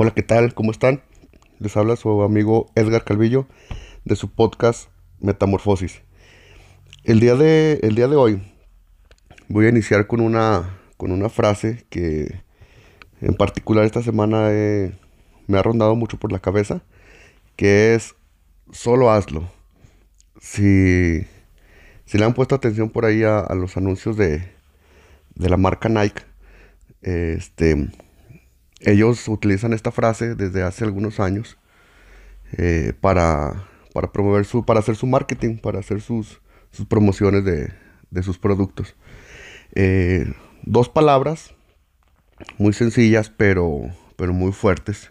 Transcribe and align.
Hola, 0.00 0.12
¿qué 0.12 0.22
tal? 0.22 0.54
¿Cómo 0.54 0.70
están? 0.70 1.02
Les 1.58 1.76
habla 1.76 1.96
su 1.96 2.22
amigo 2.22 2.70
Edgar 2.76 3.02
Calvillo 3.02 3.48
de 4.04 4.14
su 4.14 4.30
podcast 4.30 4.90
Metamorfosis. 5.18 6.02
El 7.02 7.18
día 7.18 7.34
de, 7.34 7.80
el 7.82 7.96
día 7.96 8.06
de 8.06 8.14
hoy 8.14 8.40
voy 9.48 9.66
a 9.66 9.70
iniciar 9.70 10.06
con 10.06 10.20
una, 10.20 10.78
con 10.96 11.10
una 11.10 11.28
frase 11.28 11.84
que 11.90 12.42
en 13.20 13.34
particular 13.34 13.86
esta 13.86 14.00
semana 14.00 14.50
me 15.48 15.58
ha 15.58 15.62
rondado 15.64 15.96
mucho 15.96 16.16
por 16.16 16.30
la 16.30 16.38
cabeza, 16.38 16.80
que 17.56 17.96
es 17.96 18.14
solo 18.70 19.10
hazlo. 19.10 19.50
Si, 20.40 21.26
si 22.04 22.18
le 22.18 22.24
han 22.24 22.34
puesto 22.34 22.54
atención 22.54 22.90
por 22.90 23.04
ahí 23.04 23.24
a, 23.24 23.52
los 23.56 23.76
anuncios 23.76 24.16
de, 24.16 24.48
de 25.34 25.48
la 25.48 25.56
marca 25.56 25.88
Nike, 25.88 26.22
este 27.02 27.88
ellos 28.80 29.28
utilizan 29.28 29.72
esta 29.72 29.90
frase 29.90 30.34
desde 30.34 30.62
hace 30.62 30.84
algunos 30.84 31.20
años 31.20 31.58
eh, 32.56 32.92
para, 33.00 33.68
promover 34.12 34.44
su, 34.44 34.64
para 34.64 34.80
hacer 34.80 34.96
su 34.96 35.06
marketing, 35.06 35.56
para 35.58 35.80
hacer 35.80 36.00
sus, 36.00 36.40
promociones 36.88 37.44
de, 37.44 38.22
sus 38.22 38.38
productos. 38.38 38.94
Eh, 39.74 40.32
dos 40.62 40.88
palabras 40.88 41.54
muy 42.56 42.72
sencillas, 42.72 43.30
pero, 43.30 43.90
pero 44.16 44.32
muy 44.32 44.52
fuertes. 44.52 45.10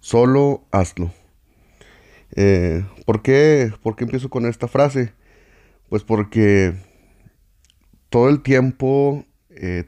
Solo 0.00 0.64
hazlo. 0.70 1.12
Eh, 2.36 2.84
¿por, 3.06 3.22
qué, 3.22 3.72
¿Por 3.82 3.96
qué 3.96 4.04
empiezo 4.04 4.28
con 4.28 4.46
esta 4.46 4.68
frase? 4.68 5.14
Pues 5.88 6.04
porque 6.04 6.74
todo 8.08 8.28
el 8.28 8.42
tiempo 8.42 9.24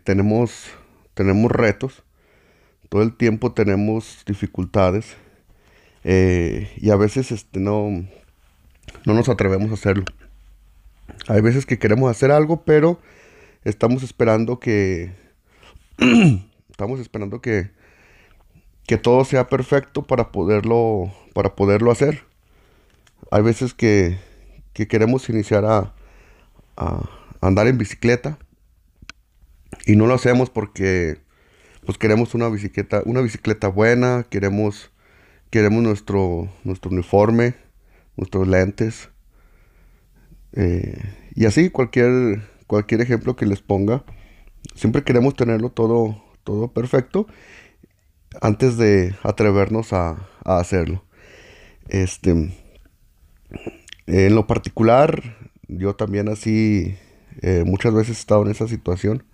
tenemos, 0.05 0.67
tenemos 1.15 1.51
retos 1.51 2.03
todo 2.93 3.01
el 3.01 3.17
tiempo 3.17 3.53
tenemos 3.53 4.23
dificultades 4.27 5.17
eh, 6.05 6.71
y 6.77 6.91
a 6.91 6.97
veces 6.97 7.33
este, 7.33 7.59
no, 7.59 7.89
no 9.07 9.15
nos 9.15 9.31
atrevemos 9.31 9.71
a 9.71 9.75
hacerlo. 9.75 10.05
Hay 11.27 11.41
veces 11.41 11.65
que 11.65 11.79
queremos 11.79 12.11
hacer 12.11 12.31
algo, 12.31 12.65
pero 12.67 13.01
estamos 13.65 14.03
esperando 14.03 14.61
que 14.61 15.11
estamos 16.71 17.01
esperando 17.01 17.41
que, 17.41 17.71
que 18.87 18.99
todo 18.99 19.25
sea 19.25 19.49
perfecto 19.49 20.03
para 20.03 20.31
poderlo 20.31 21.11
para 21.33 21.57
poderlo 21.57 21.93
hacer. 21.93 22.25
Hay 23.31 23.41
veces 23.41 23.73
que, 23.73 24.19
que 24.75 24.87
queremos 24.87 25.31
iniciar 25.31 25.65
a, 25.65 25.95
a 26.77 27.09
andar 27.41 27.69
en 27.69 27.79
bicicleta 27.79 28.37
y 29.87 29.97
no 29.97 30.07
lo 30.07 30.13
hacemos 30.13 30.51
porque 30.51 31.23
pues 31.85 31.99
queremos 31.99 32.35
una 32.35 32.49
bicicleta, 32.49 33.03
una 33.05 33.21
bicicleta 33.21 33.69
buena, 33.69 34.25
queremos, 34.29 34.93
queremos 35.51 35.83
nuestro, 35.83 36.49
nuestro 36.65 36.91
uniforme, 36.91 37.55
nuestros 38.17 38.47
lentes. 38.47 39.11
Eh, 40.53 41.01
y 41.35 41.47
así 41.47 41.71
cualquier, 41.71 42.43
cualquier 42.67 43.01
ejemplo 43.01 43.37
que 43.37 43.47
les 43.47 43.61
ponga. 43.61 44.05
Siempre 44.75 45.03
queremos 45.03 45.35
tenerlo 45.35 45.71
todo, 45.71 46.23
todo 46.45 46.73
perfecto 46.73 47.27
antes 48.41 48.77
de 48.77 49.15
atrevernos 49.23 49.93
a, 49.93 50.29
hacerlo. 50.45 51.05
Este, 51.89 52.31
en 54.07 54.35
lo 54.35 54.47
particular, 54.47 55.37
yo 55.69 55.95
también 55.95 56.29
así 56.29 56.97
eh, 57.43 57.65
muchas 57.67 57.95
veces 57.95 58.17
he 58.17 58.21
estado 58.21 58.43
en 58.45 58.51
esa 58.51 58.69
situación. 58.69 59.25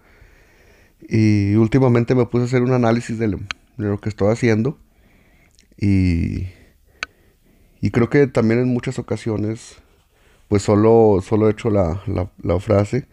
Y 1.06 1.54
últimamente 1.54 2.14
me 2.14 2.26
puse 2.26 2.42
a 2.42 2.46
hacer 2.46 2.62
un 2.62 2.72
análisis 2.72 3.18
de 3.18 3.28
lo, 3.76 4.00
que 4.00 4.08
estoy 4.08 4.32
haciendo. 4.32 4.78
Y, 5.76 6.48
y 7.80 7.90
creo 7.90 8.10
que 8.10 8.26
también 8.26 8.60
en 8.60 8.68
muchas 8.68 8.98
ocasiones, 8.98 9.76
pues 10.48 10.62
solo, 10.62 11.20
solo 11.22 11.48
he 11.48 11.52
hecho 11.52 11.70
la, 11.70 12.00
frase. 12.60 13.06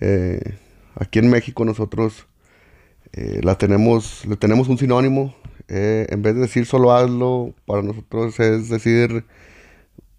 Eh, 0.00 0.56
aquí 0.94 1.18
en 1.20 1.30
México 1.30 1.64
nosotros 1.64 2.26
eh, 3.12 3.40
la 3.42 3.56
tenemos, 3.56 4.26
le 4.26 4.36
tenemos 4.36 4.68
un 4.68 4.78
sinónimo. 4.78 5.34
Eh, 5.68 6.06
en 6.10 6.22
vez 6.22 6.34
de 6.34 6.42
decir 6.42 6.66
solo 6.66 6.92
hazlo, 6.92 7.54
para 7.66 7.82
nosotros 7.82 8.38
es 8.40 8.68
decir 8.68 9.24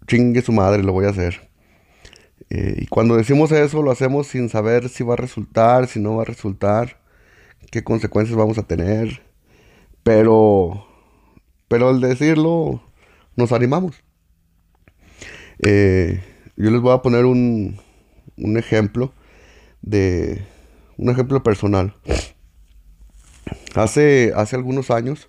chingue 0.06 0.42
su 0.42 0.52
madre, 0.52 0.82
lo 0.82 0.92
voy 0.92 1.06
a 1.06 1.10
hacer. 1.10 1.48
y 2.50 2.86
cuando 2.86 3.16
decimos 3.16 3.52
eso, 3.52 3.82
lo 3.82 3.90
hacemos 3.90 4.26
sin 4.26 4.48
saber 4.48 4.88
si 4.88 5.04
va 5.04 5.14
a 5.14 5.16
resultar, 5.16 5.86
si 5.86 6.00
no 6.00 6.16
va 6.16 6.22
a 6.22 6.26
resultar 6.26 7.03
qué 7.74 7.82
consecuencias 7.82 8.38
vamos 8.38 8.56
a 8.56 8.62
tener. 8.62 9.24
Pero, 10.04 10.86
pero 11.66 11.88
al 11.88 12.00
decirlo, 12.00 12.80
nos 13.34 13.50
animamos. 13.50 13.96
Eh, 15.58 16.22
yo 16.56 16.70
les 16.70 16.80
voy 16.80 16.94
a 16.94 17.02
poner 17.02 17.24
un, 17.24 17.80
un 18.36 18.58
ejemplo 18.58 19.12
de 19.82 20.46
un 20.98 21.10
ejemplo 21.10 21.42
personal. 21.42 21.96
Hace, 23.74 24.32
hace 24.36 24.54
algunos 24.54 24.92
años 24.92 25.28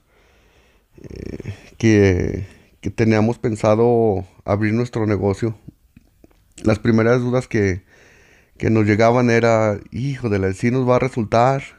eh, 1.02 1.52
que, 1.80 2.46
que, 2.80 2.92
teníamos 2.92 3.40
pensado 3.40 4.24
abrir 4.44 4.72
nuestro 4.74 5.08
negocio, 5.08 5.58
las 6.64 6.78
primeras 6.78 7.22
dudas 7.22 7.48
que, 7.48 7.82
que 8.60 8.70
nos 8.70 8.86
llegaban 8.86 9.32
era, 9.32 9.80
hijo 9.90 10.30
de 10.30 10.38
la, 10.38 10.54
si 10.54 10.70
nos 10.70 10.88
va 10.88 10.98
a 10.98 11.00
resultar, 11.00 11.75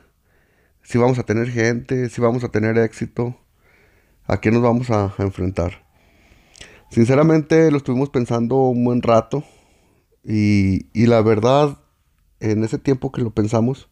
si 0.86 0.98
vamos 0.98 1.18
a 1.18 1.24
tener 1.24 1.50
gente, 1.50 2.08
si 2.08 2.20
vamos 2.20 2.44
a 2.44 2.48
tener 2.48 2.78
éxito, 2.78 3.36
a 4.24 4.40
qué 4.40 4.52
nos 4.52 4.62
vamos 4.62 4.88
a, 4.90 5.12
enfrentar. 5.18 5.84
Sinceramente 6.90 7.72
lo 7.72 7.78
estuvimos 7.78 8.10
pensando 8.10 8.56
un 8.68 8.84
buen 8.84 9.02
rato 9.02 9.42
y, 10.22 10.86
la 10.94 11.20
verdad, 11.22 11.78
en 12.38 12.62
ese 12.62 12.78
tiempo 12.78 13.10
que 13.10 13.20
lo 13.20 13.30
pensamos, 13.30 13.88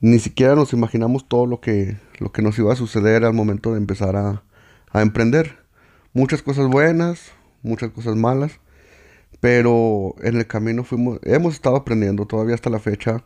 ni 0.00 0.18
siquiera 0.18 0.54
nos 0.54 0.72
imaginamos 0.72 1.28
todo 1.28 1.44
lo 1.44 1.60
que, 1.60 1.98
lo 2.18 2.32
que 2.32 2.40
nos 2.40 2.58
iba 2.58 2.72
a 2.72 2.76
suceder 2.76 3.26
al 3.26 3.34
momento 3.34 3.72
de 3.72 3.78
empezar 3.78 4.16
a, 4.16 4.42
a 4.90 5.02
emprender. 5.02 5.58
Muchas 6.14 6.40
cosas 6.40 6.68
buenas, 6.68 7.32
muchas 7.62 7.90
cosas 7.90 8.16
malas, 8.16 8.60
pero 9.40 10.14
en 10.22 10.38
el 10.38 10.46
camino 10.46 10.84
fuimos, 10.84 11.18
hemos 11.22 11.52
estado 11.52 11.76
aprendiendo 11.76 12.24
todavía 12.24 12.54
hasta 12.54 12.70
la 12.70 12.78
fecha 12.78 13.24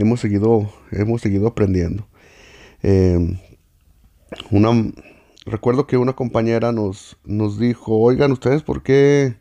hemos 0.00 0.20
seguido, 0.20 0.70
hemos 0.92 1.22
seguido 1.22 1.46
aprendiendo. 1.46 2.06
Em, 2.82 3.38
una, 4.50 4.92
recuerdo 5.44 5.86
que 5.86 5.96
una 5.96 6.14
compañera 6.14 6.72
nos, 6.72 7.16
nos 7.24 7.58
dijo, 7.58 7.98
oigan, 7.98 8.32
ustedes, 8.32 8.62
¿por 8.62 8.82
qué, 8.82 9.36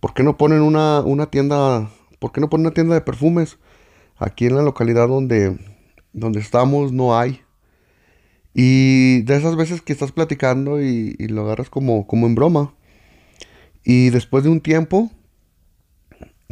¿por 0.00 0.14
qué 0.14 0.22
no 0.22 0.36
ponen 0.36 0.62
una, 0.62 1.00
una 1.00 1.26
tienda, 1.26 1.90
por 2.18 2.32
qué 2.32 2.40
no 2.40 2.50
ponen 2.50 2.66
una 2.66 2.74
tienda 2.74 2.94
de 2.94 3.00
perfumes? 3.00 3.58
Aquí 4.18 4.46
en 4.46 4.56
la 4.56 4.62
localidad 4.62 5.08
donde, 5.08 5.58
donde 6.12 6.40
estamos 6.40 6.92
no 6.92 7.18
hay. 7.18 7.40
Y 8.54 9.22
de 9.22 9.36
esas 9.36 9.56
veces 9.56 9.80
que 9.80 9.92
estás 9.92 10.12
platicando 10.12 10.82
y, 10.82 11.16
y, 11.18 11.28
lo 11.28 11.42
agarras 11.42 11.70
como, 11.70 12.06
como 12.06 12.26
en 12.26 12.34
broma. 12.34 12.74
Y 13.82 14.10
después 14.10 14.44
de 14.44 14.50
un 14.50 14.60
tiempo, 14.60 15.10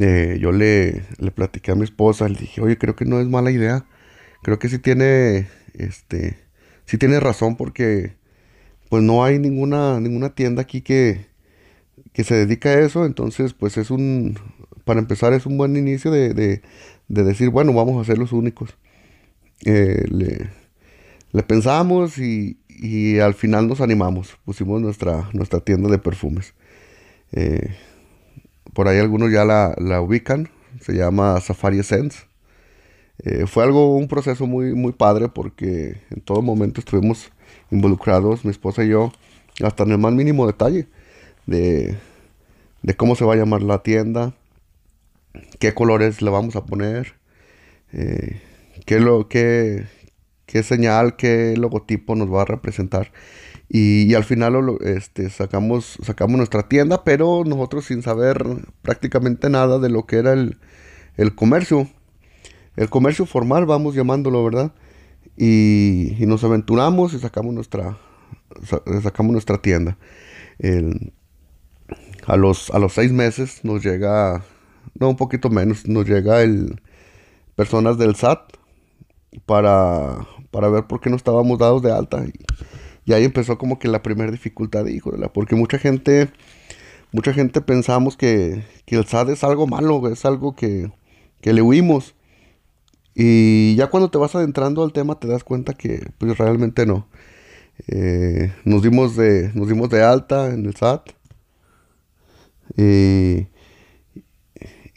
eh, 0.00 0.38
yo 0.40 0.50
le, 0.50 1.04
le 1.18 1.30
platiqué 1.30 1.72
a 1.72 1.74
mi 1.74 1.84
esposa, 1.84 2.26
le 2.26 2.38
dije, 2.38 2.62
oye, 2.62 2.78
creo 2.78 2.96
que 2.96 3.04
no 3.04 3.20
es 3.20 3.26
mala 3.28 3.50
idea. 3.50 3.84
Creo 4.42 4.58
que 4.58 4.70
sí 4.70 4.78
tiene, 4.78 5.48
este, 5.74 6.38
sí 6.86 6.96
tiene 6.96 7.20
razón 7.20 7.56
porque 7.56 8.16
pues 8.88 9.02
no 9.02 9.22
hay 9.24 9.38
ninguna, 9.38 10.00
ninguna 10.00 10.30
tienda 10.30 10.62
aquí 10.62 10.80
que, 10.80 11.26
que 12.14 12.24
se 12.24 12.34
dedica 12.34 12.70
a 12.70 12.80
eso. 12.80 13.04
Entonces, 13.04 13.52
pues 13.52 13.76
es 13.76 13.90
un, 13.90 14.38
para 14.84 15.00
empezar, 15.00 15.34
es 15.34 15.44
un 15.44 15.58
buen 15.58 15.76
inicio 15.76 16.10
de, 16.10 16.32
de, 16.32 16.62
decir, 17.08 17.50
bueno, 17.50 17.74
vamos 17.74 18.00
a 18.00 18.06
ser 18.06 18.16
los 18.16 18.32
únicos. 18.32 18.70
Eh, 19.66 20.06
le, 20.08 20.48
le, 21.32 21.42
pensamos 21.42 22.16
y, 22.16 22.58
y, 22.68 23.18
al 23.18 23.34
final 23.34 23.68
nos 23.68 23.82
animamos. 23.82 24.38
Pusimos 24.46 24.80
nuestra, 24.80 25.28
nuestra 25.34 25.60
tienda 25.60 25.90
de 25.90 25.98
perfumes. 25.98 26.54
Eh, 27.32 27.76
por 28.80 28.88
ahí 28.88 28.98
algunos 28.98 29.30
ya 29.30 29.44
la, 29.44 30.00
ubican, 30.00 30.48
se 30.80 30.94
llama 30.94 31.38
Safari 31.42 31.80
Essence. 31.80 32.20
Eh, 33.22 33.44
fue 33.46 33.62
algo, 33.62 33.94
un 33.94 34.08
proceso 34.08 34.46
muy, 34.46 34.72
muy 34.72 34.92
padre 34.92 35.28
porque 35.28 36.00
en 36.08 36.22
todo 36.22 36.40
momento 36.40 36.80
estuvimos 36.80 37.30
involucrados, 37.70 38.42
mi 38.42 38.50
esposa 38.50 38.82
y 38.82 38.88
yo, 38.88 39.12
hasta 39.62 39.82
en 39.82 39.90
el 39.90 39.98
más 39.98 40.14
mínimo 40.14 40.46
detalle 40.46 40.88
de, 41.44 41.98
cómo 42.96 43.16
se 43.16 43.26
va 43.26 43.34
a 43.34 43.36
llamar 43.36 43.60
la 43.60 43.82
tienda, 43.82 44.32
qué 45.58 45.74
colores 45.74 46.22
le 46.22 46.30
vamos 46.30 46.56
a 46.56 46.64
poner, 46.64 47.16
eh, 47.92 48.40
qué, 48.86 48.98
lo, 48.98 49.28
qué, 49.28 49.84
qué 50.50 50.62
señal, 50.62 51.16
qué 51.16 51.54
logotipo 51.56 52.16
nos 52.16 52.32
va 52.32 52.42
a 52.42 52.44
representar. 52.44 53.12
Y, 53.68 54.14
al 54.14 54.24
final 54.24 54.78
este, 54.80 55.30
sacamos, 55.30 55.96
sacamos 56.02 56.36
nuestra 56.36 56.68
tienda, 56.68 57.04
pero 57.04 57.44
nosotros 57.46 57.84
sin 57.84 58.02
saber 58.02 58.44
prácticamente 58.82 59.48
nada 59.48 59.78
de 59.78 59.88
lo 59.88 60.06
que 60.06 60.16
era 60.16 60.32
el, 60.32 60.56
comercio. 61.36 61.88
El 62.76 62.90
comercio 62.90 63.26
formal, 63.26 63.66
vamos 63.66 63.94
llamándolo, 63.94 64.44
¿verdad? 64.44 64.72
y, 65.36 66.16
nos 66.26 66.42
aventuramos 66.44 67.14
y 67.14 67.18
sacamos 67.18 67.54
nuestra, 67.54 67.96
sacamos 69.02 69.32
nuestra 69.32 69.58
tienda. 69.58 69.96
a, 72.26 72.36
los, 72.36 72.70
a 72.70 72.78
los 72.78 72.92
seis 72.92 73.12
meses 73.12 73.60
nos 73.64 73.84
llega, 73.84 74.44
no, 74.98 75.10
un 75.10 75.16
poquito 75.16 75.48
menos, 75.48 75.86
nos 75.86 76.06
llega 76.06 76.42
el 76.42 76.80
personas 77.54 77.98
del 77.98 78.16
SAT 78.16 78.56
para, 79.46 80.26
para 80.50 80.68
ver 80.68 80.84
por 80.84 81.00
qué 81.00 81.10
no 81.10 81.16
estábamos 81.16 81.58
dados 81.58 81.82
de 81.82 81.92
alta. 81.92 82.24
Y, 82.24 82.32
y 83.04 83.12
ahí 83.12 83.24
empezó 83.24 83.58
como 83.58 83.78
que 83.78 83.88
la 83.88 84.02
primera 84.02 84.30
dificultad, 84.30 84.86
la 85.18 85.32
porque 85.32 85.56
mucha 85.56 85.78
gente, 85.78 86.30
mucha 87.12 87.32
gente 87.32 87.60
pensamos 87.60 88.16
que, 88.16 88.64
que, 88.86 88.96
el 88.96 89.06
SAT 89.06 89.30
es 89.30 89.44
algo 89.44 89.66
malo, 89.66 90.08
es 90.08 90.24
algo 90.24 90.54
que, 90.54 90.90
que 91.40 91.52
le 91.52 91.62
huimos. 91.62 92.14
Y 93.14 93.74
ya 93.76 93.88
cuando 93.88 94.10
te 94.10 94.18
vas 94.18 94.34
adentrando 94.34 94.84
al 94.84 94.92
tema 94.92 95.18
te 95.18 95.28
das 95.28 95.44
cuenta 95.44 95.74
que 95.74 96.10
pues 96.18 96.38
realmente 96.38 96.86
no. 96.86 97.08
Eh, 97.88 98.52
nos, 98.64 98.82
dimos 98.82 99.16
de, 99.16 99.50
nos 99.54 99.68
dimos 99.68 99.88
de 99.90 100.02
alta 100.04 100.48
en 100.52 100.66
el 100.66 100.76
SAT. 100.76 101.10
y, 102.76 103.48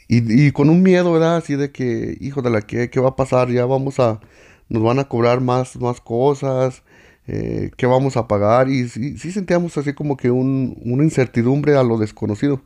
y, 0.08 0.52
con 0.52 0.70
un 0.70 0.82
miedo, 0.82 1.12
¿verdad? 1.12 1.36
Así 1.36 1.56
de 1.56 1.72
que, 1.72 2.16
hijo 2.20 2.42
de 2.42 2.50
la 2.50 2.62
que, 2.62 2.90
¿qué 2.90 3.00
va 3.00 3.10
a 3.10 3.16
pasar? 3.16 3.50
Ya 3.50 3.66
vamos 3.66 3.98
a, 4.00 4.20
nos 4.68 4.82
van 4.82 4.98
a 4.98 5.04
cobrar 5.04 5.40
más, 5.40 5.76
más 5.76 6.00
cosas, 6.00 6.82
eh, 7.26 7.70
¿qué 7.76 7.86
vamos 7.86 8.16
a 8.16 8.28
pagar? 8.28 8.68
Y 8.68 8.88
sí, 8.88 9.16
sentíamos 9.16 9.76
así 9.78 9.94
como 9.94 10.16
que 10.16 10.30
un, 10.30 10.78
una 10.84 11.04
incertidumbre 11.04 11.76
a 11.76 11.82
lo 11.82 11.98
desconocido. 11.98 12.62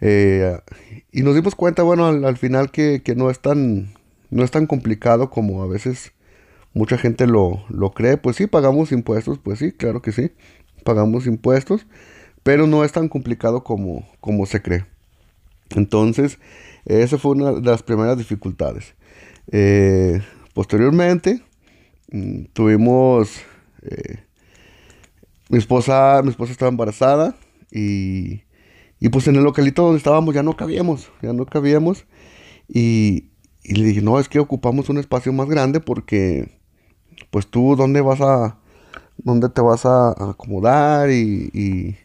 Eh, 0.00 0.58
y 1.12 1.22
nos 1.22 1.34
dimos 1.34 1.54
cuenta, 1.54 1.82
bueno, 1.82 2.06
al, 2.06 2.36
final 2.36 2.70
que, 2.70 3.02
que, 3.02 3.14
no 3.14 3.30
es 3.30 3.40
tan, 3.40 3.94
no 4.30 4.44
es 4.44 4.50
tan 4.50 4.66
complicado 4.66 5.30
como 5.30 5.62
a 5.62 5.66
veces 5.66 6.12
mucha 6.72 6.98
gente 6.98 7.26
lo, 7.26 7.64
lo 7.68 7.90
cree. 7.90 8.16
Pues 8.16 8.36
sí, 8.36 8.46
pagamos 8.46 8.92
impuestos, 8.92 9.38
pues 9.38 9.58
sí, 9.58 9.72
claro 9.72 10.02
que 10.02 10.12
sí, 10.12 10.32
pagamos 10.84 11.26
impuestos, 11.26 11.86
pero 12.42 12.66
no 12.66 12.84
es 12.84 12.92
tan 12.92 13.08
complicado 13.08 13.64
como, 13.64 14.08
como 14.20 14.46
se 14.46 14.62
cree. 14.62 14.86
Entonces, 15.70 16.38
esa 16.86 17.18
fue 17.18 17.32
una 17.32 17.52
de 17.52 17.60
las 17.60 17.82
primeras 17.82 18.16
dificultades. 18.16 18.94
Eh, 19.50 20.22
posteriormente, 20.58 21.40
mm, 22.10 22.46
tuvimos... 22.52 23.30
Eh, 23.82 24.18
mi 25.50 25.56
esposa, 25.56 26.20
mi 26.24 26.30
esposa 26.30 26.50
estaba 26.50 26.68
embarazada 26.68 27.36
y, 27.70 28.42
y 28.98 29.08
pues 29.08 29.28
en 29.28 29.36
el 29.36 29.44
localito 29.44 29.84
donde 29.84 29.98
estábamos 29.98 30.34
ya 30.34 30.42
no 30.42 30.56
cabíamos, 30.56 31.12
ya 31.22 31.32
no 31.32 31.46
cabíamos. 31.46 32.06
Y, 32.68 33.30
y 33.62 33.74
le 33.76 33.84
dije, 33.84 34.02
no, 34.02 34.18
es 34.18 34.28
que 34.28 34.40
ocupamos 34.40 34.88
un 34.88 34.98
espacio 34.98 35.32
más 35.32 35.48
grande 35.48 35.78
porque, 35.78 36.50
pues 37.30 37.46
tú, 37.46 37.76
¿dónde 37.76 38.00
vas 38.00 38.20
a, 38.20 38.58
dónde 39.16 39.50
te 39.50 39.60
vas 39.60 39.86
a 39.86 40.10
acomodar? 40.10 41.12
Y, 41.12 41.96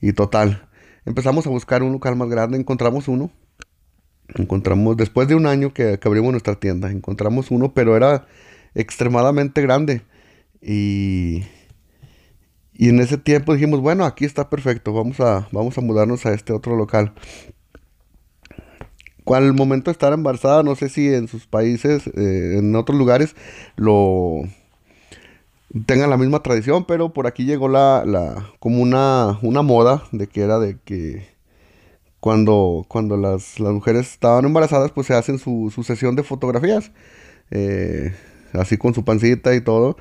y, 0.00 0.12
total. 0.12 0.68
Empezamos 1.04 1.48
a 1.48 1.50
buscar 1.50 1.82
un 1.82 1.90
local 1.90 2.14
más 2.14 2.28
grande, 2.28 2.58
encontramos 2.58 3.08
uno. 3.08 3.32
Encontramos, 4.36 4.96
después 4.96 5.28
de 5.28 5.34
un 5.34 5.46
año 5.46 5.72
que, 5.72 5.98
que 5.98 6.08
abrimos 6.08 6.32
nuestra 6.32 6.54
tienda, 6.54 6.90
encontramos 6.90 7.50
uno, 7.50 7.72
pero 7.72 7.96
era 7.96 8.26
extremadamente 8.74 9.62
grande. 9.62 10.02
Y, 10.60 11.44
y 12.74 12.88
en 12.90 13.00
ese 13.00 13.18
tiempo 13.18 13.54
dijimos, 13.54 13.80
bueno, 13.80 14.04
aquí 14.04 14.24
está 14.24 14.50
perfecto, 14.50 14.92
vamos 14.92 15.20
a, 15.20 15.48
vamos 15.52 15.78
a 15.78 15.80
mudarnos 15.80 16.26
a 16.26 16.34
este 16.34 16.52
otro 16.52 16.76
local 16.76 17.14
al 19.34 19.54
momento 19.54 19.90
de 19.90 19.92
estar 19.92 20.12
embarazada, 20.12 20.62
no 20.62 20.74
sé 20.74 20.88
si 20.88 21.12
en 21.12 21.28
sus 21.28 21.46
países, 21.46 22.06
eh, 22.08 22.56
en 22.58 22.74
otros 22.76 22.98
lugares, 22.98 23.34
lo 23.76 24.42
tengan 25.86 26.10
la 26.10 26.16
misma 26.16 26.42
tradición, 26.42 26.84
pero 26.86 27.12
por 27.12 27.26
aquí 27.26 27.44
llegó 27.44 27.68
la, 27.68 28.04
la 28.06 28.50
como 28.58 28.80
una, 28.80 29.38
una 29.42 29.62
moda 29.62 30.04
de 30.12 30.26
que 30.26 30.40
era 30.40 30.58
de 30.58 30.78
que 30.84 31.26
cuando, 32.20 32.84
cuando 32.88 33.16
las, 33.16 33.60
mujeres 33.60 34.12
estaban 34.12 34.44
embarazadas, 34.44 34.90
pues 34.92 35.06
se 35.06 35.14
hacen 35.14 35.38
su, 35.38 35.72
su 35.74 35.82
sesión 35.82 36.16
de 36.16 36.22
fotografías, 36.22 36.90
eh, 37.50 38.14
así 38.52 38.76
con 38.76 38.94
su 38.94 39.04
pancita 39.04 39.54
y 39.54 39.60
todo, 39.60 39.96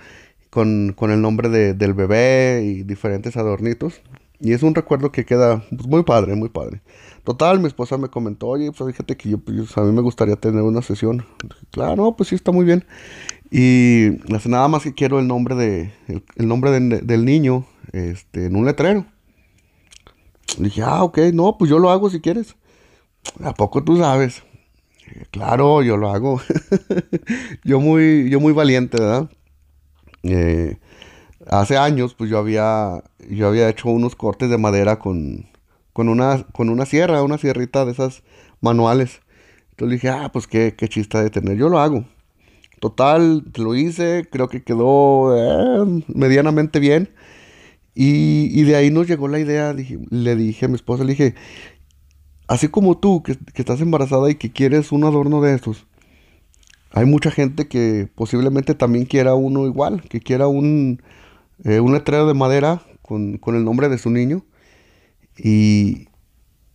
con, 0.50 0.94
con 0.96 1.12
el 1.12 1.22
nombre 1.22 1.50
de, 1.50 1.74
del 1.74 1.94
bebé 1.94 2.64
y 2.66 2.84
diferentes 2.84 3.38
adornitos. 3.38 4.02
Y 4.40 4.54
es 4.54 4.62
un 4.62 4.76
recuerdo 4.76 5.12
que 5.12 5.26
queda 5.26 5.64
pues, 5.70 5.88
muy 5.88 6.04
padre, 6.04 6.36
muy 6.36 6.50
padre. 6.50 6.82
Total, 7.24 7.60
mi 7.60 7.68
esposa 7.68 7.98
me 7.98 8.08
comentó, 8.08 8.48
oye, 8.48 8.72
pues 8.72 8.92
fíjate 8.92 9.18
que 9.18 9.30
yo, 9.30 9.40
pues, 9.40 9.78
a 9.78 9.82
mí 9.82 9.92
me 9.92 10.02
gustaría 10.02 10.36
tener 10.36 10.62
una 10.62 10.82
sesión. 10.82 11.26
claro, 11.72 12.16
pues 12.16 12.30
sí, 12.30 12.36
está 12.36 12.52
muy 12.52 12.66
bien. 12.66 12.86
Y 13.50 14.20
nada 14.46 14.68
más 14.68 14.84
que 14.84 14.94
quiero 14.94 15.20
el 15.20 15.28
nombre 15.28 15.56
de 15.56 15.92
el, 16.36 16.48
nombre 16.48 16.72
del 16.72 17.26
niño 17.26 17.66
este, 17.94 18.46
en 18.46 18.56
un 18.56 18.66
letrero. 18.66 19.06
Dije, 20.58 20.82
ah, 20.84 21.04
ok, 21.04 21.20
no, 21.34 21.58
pues 21.58 21.70
yo 21.70 21.80
lo 21.80 21.90
hago 21.90 22.10
si 22.10 22.22
quieres. 22.22 22.56
¿A 23.44 23.54
poco 23.54 23.84
tú 23.84 23.98
sabes? 23.98 24.44
claro, 25.32 25.82
yo 25.84 25.98
lo 25.98 26.12
hago. 26.12 26.42
yo, 27.64 27.80
muy, 27.80 28.30
yo 28.30 28.40
muy 28.40 28.54
valiente, 28.54 29.00
¿verdad? 29.00 29.30
Eh, 30.24 30.78
hace 31.48 31.78
años, 31.78 32.14
pues 32.14 32.30
yo 32.30 32.38
había, 32.38 33.04
yo 33.30 33.48
había 33.48 33.70
hecho 33.70 33.90
unos 33.90 34.16
cortes 34.16 34.50
de 34.50 34.58
madera 34.58 35.00
con, 35.00 35.48
con 35.94 36.10
una, 36.10 36.44
con 36.54 36.70
una 36.70 36.86
sierra, 36.86 37.24
una 37.24 37.38
sierrita 37.38 37.86
de 37.86 37.92
esas 37.92 38.24
manuales. 38.62 39.22
Entonces 39.72 40.02
dije, 40.02 40.10
ah, 40.10 40.30
pues 40.32 40.48
qué, 40.48 40.76
qué 40.76 40.88
de 40.88 41.30
tener, 41.30 41.58
yo 41.58 41.70
lo 41.70 41.80
hago. 41.80 42.06
Total, 42.80 43.44
lo 43.56 43.76
hice, 43.76 44.28
creo 44.32 44.50
que 44.50 44.64
quedó 44.64 45.36
eh, 45.36 46.04
medianamente 46.08 46.80
bien. 46.80 47.10
Y, 48.00 48.62
de 48.62 48.76
ahí 48.76 48.92
nos 48.92 49.08
llegó 49.08 49.28
la 49.28 49.40
idea, 49.40 49.74
le 49.74 50.36
dije 50.36 50.66
a 50.66 50.68
mi 50.68 50.76
esposa, 50.76 51.04
le 51.04 51.14
dije, 51.14 51.34
así 52.48 52.68
como 52.68 53.00
tú, 53.00 53.24
que, 53.24 53.36
estás 53.56 53.82
embarazada 53.82 54.30
y 54.30 54.36
que 54.36 54.52
quieres 54.52 54.92
un 54.92 55.04
adorno 55.04 55.42
de 55.42 55.56
estos, 55.56 55.88
hay 56.92 57.08
mucha 57.08 57.32
gente 57.32 57.68
que 57.68 58.08
posiblemente 58.14 58.76
también 58.76 59.06
quiera 59.06 59.34
uno 59.34 59.66
igual, 59.66 60.04
que 60.04 60.20
quiera 60.20 60.48
un, 60.48 61.02
eh, 61.64 61.80
un 61.80 61.92
letrero 61.92 62.28
de 62.28 62.36
madera 62.36 62.84
con, 63.02 63.40
con, 63.40 63.56
el 63.56 63.66
nombre 63.66 63.90
de 63.90 63.98
su 63.98 64.12
niño. 64.12 64.46
Y, 65.36 66.07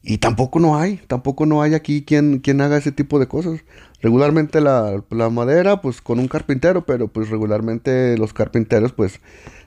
y 0.04 0.19
tampoco 0.19 0.58
no 0.58 0.76
hay, 0.76 0.96
tampoco 1.06 1.46
no 1.46 1.62
hay 1.62 1.75
aquí 1.75 2.02
quien, 2.04 2.40
quien 2.40 2.60
haga 2.60 2.76
ese 2.76 2.90
tipo 2.90 3.20
de 3.20 3.28
cosas. 3.28 3.60
Regularmente 4.00 4.61
la, 4.61 5.00
madera, 5.30 5.80
pues 5.80 6.00
con 6.00 6.18
un 6.18 6.26
carpintero, 6.26 6.85
pero 6.85 7.06
pues 7.06 7.30
regularmente 7.30 8.18
los 8.18 8.32
carpinteros 8.32 8.92
pues 8.92 9.21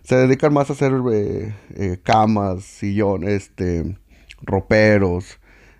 se 0.04 0.18
dedican 0.18 0.54
más 0.54 0.70
a 0.70 0.74
hacer 0.74 0.94
eh, 1.14 1.56
eh, 1.76 2.00
camas, 2.04 2.66
sillones, 2.66 3.44
este, 3.44 3.98
roperos, 4.42 5.40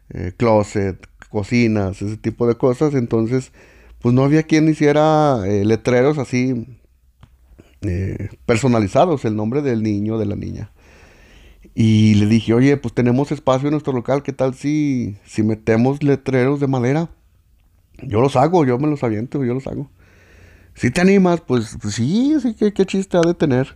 eh, 0.10 0.32
closet, 0.38 1.06
cocinas, 1.30 2.02
ese 2.02 2.16
tipo 2.16 2.48
de 2.48 2.56
cosas. 2.56 2.94
Entonces, 2.94 3.52
pues 4.02 4.16
no 4.16 4.24
había 4.24 4.44
quien 4.44 4.70
hiciera 4.70 5.40
letreros 5.46 6.18
así 6.18 6.80
personalizados, 8.46 9.26
el 9.26 9.36
nombre 9.36 9.62
del 9.62 9.84
niño, 9.84 10.18
de 10.18 10.26
la 10.26 10.36
niña. 10.36 10.72
Y 11.78 12.16
le 12.16 12.26
dije, 12.28 12.54
oye, 12.54 12.78
pues 12.78 12.94
tenemos 12.94 13.34
espacio 13.34 13.68
en 13.68 13.74
nuestro 13.74 13.92
local, 13.92 14.24
¿qué 14.24 14.32
tal 14.32 14.56
si, 14.56 15.18
si 15.26 15.44
metemos 15.44 16.02
letreros 16.02 16.62
de 16.62 16.68
madera? 16.68 17.10
Yo 18.02 18.22
los 18.22 18.38
hago, 18.38 18.66
yo 18.66 18.80
me 18.80 18.88
los 18.88 19.04
aviento, 19.04 19.44
yo 19.44 19.54
los 19.54 19.68
hago. 19.68 19.90
Si 20.74 20.90
te 20.90 21.02
animas, 21.02 21.42
pues, 21.42 21.78
pues 21.82 21.96
sí, 21.96 22.34
sí, 22.42 22.56
qué, 22.56 22.86
chiste 22.86 23.18
ha 23.18 23.22
de 23.22 23.34
tener. 23.34 23.76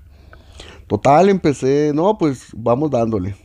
Total, 0.88 1.28
empecé, 1.28 1.92
no, 1.94 2.18
pues 2.18 2.48
vamos 2.56 2.90
dándole. 2.90 3.36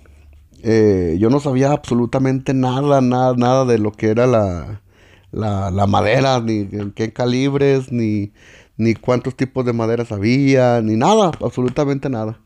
Eh, 0.63 1.17
yo 1.21 1.31
no 1.31 1.41
sabía 1.41 1.73
absolutamente 1.73 2.55
nada, 2.55 3.01
nada, 3.01 3.35
nada 3.37 3.65
de 3.65 3.79
lo 3.79 3.91
que 3.91 4.09
era 4.09 4.27
la, 4.29 4.83
la, 5.33 5.73
la 5.73 5.87
madera, 5.89 6.41
ni 6.41 6.61
en 6.61 6.93
qué 6.93 7.13
calibres, 7.13 7.91
ni, 7.91 8.33
ni 8.77 8.95
cuántos 8.95 9.37
tipos 9.37 9.65
de 9.65 9.73
maderas 9.73 10.13
había, 10.13 10.81
ni 10.81 10.97
nada, 10.97 11.33
absolutamente 11.41 12.09
nada. 12.09 12.39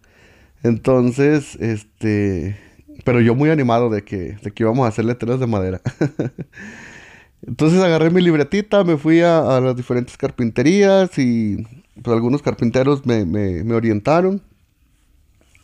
Entonces, 0.63 1.57
este, 1.61 2.57
pero 3.05 3.21
yo 3.21 3.35
muy 3.35 3.51
animado 3.51 3.91
de 3.91 4.03
que, 4.03 4.37
de 4.43 4.51
que 4.51 4.63
íbamos 4.63 4.85
a 4.85 4.89
hacer 4.89 5.05
letreros 5.05 5.41
de 5.41 5.47
madera. 5.47 5.81
Entonces 7.47 7.81
agarré 7.81 8.11
mi 8.11 8.21
libretita, 8.21 8.83
me 8.83 8.97
fui 8.97 9.21
a, 9.21 9.61
las 9.61 9.77
diferentes 9.77 10.17
carpinterías 10.17 11.17
y 11.19 11.65
pues, 12.03 12.15
algunos 12.15 12.43
carpinteros 12.43 13.07
me, 13.07 13.25
me, 13.25 13.75
orientaron, 13.75 14.43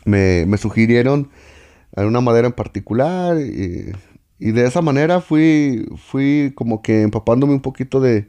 me, 0.05 0.47
me, 0.47 0.57
sugirieron 0.57 1.31
una 1.97 2.21
madera 2.21 2.47
en 2.47 2.53
particular 2.53 3.39
y, 3.41 3.93
y, 4.39 4.53
de 4.53 4.67
esa 4.67 4.83
manera 4.83 5.21
fui, 5.21 5.87
fui 5.97 6.53
como 6.55 6.81
que 6.81 7.03
empapándome 7.03 7.55
un 7.55 7.61
poquito 7.61 8.01
de, 8.01 8.29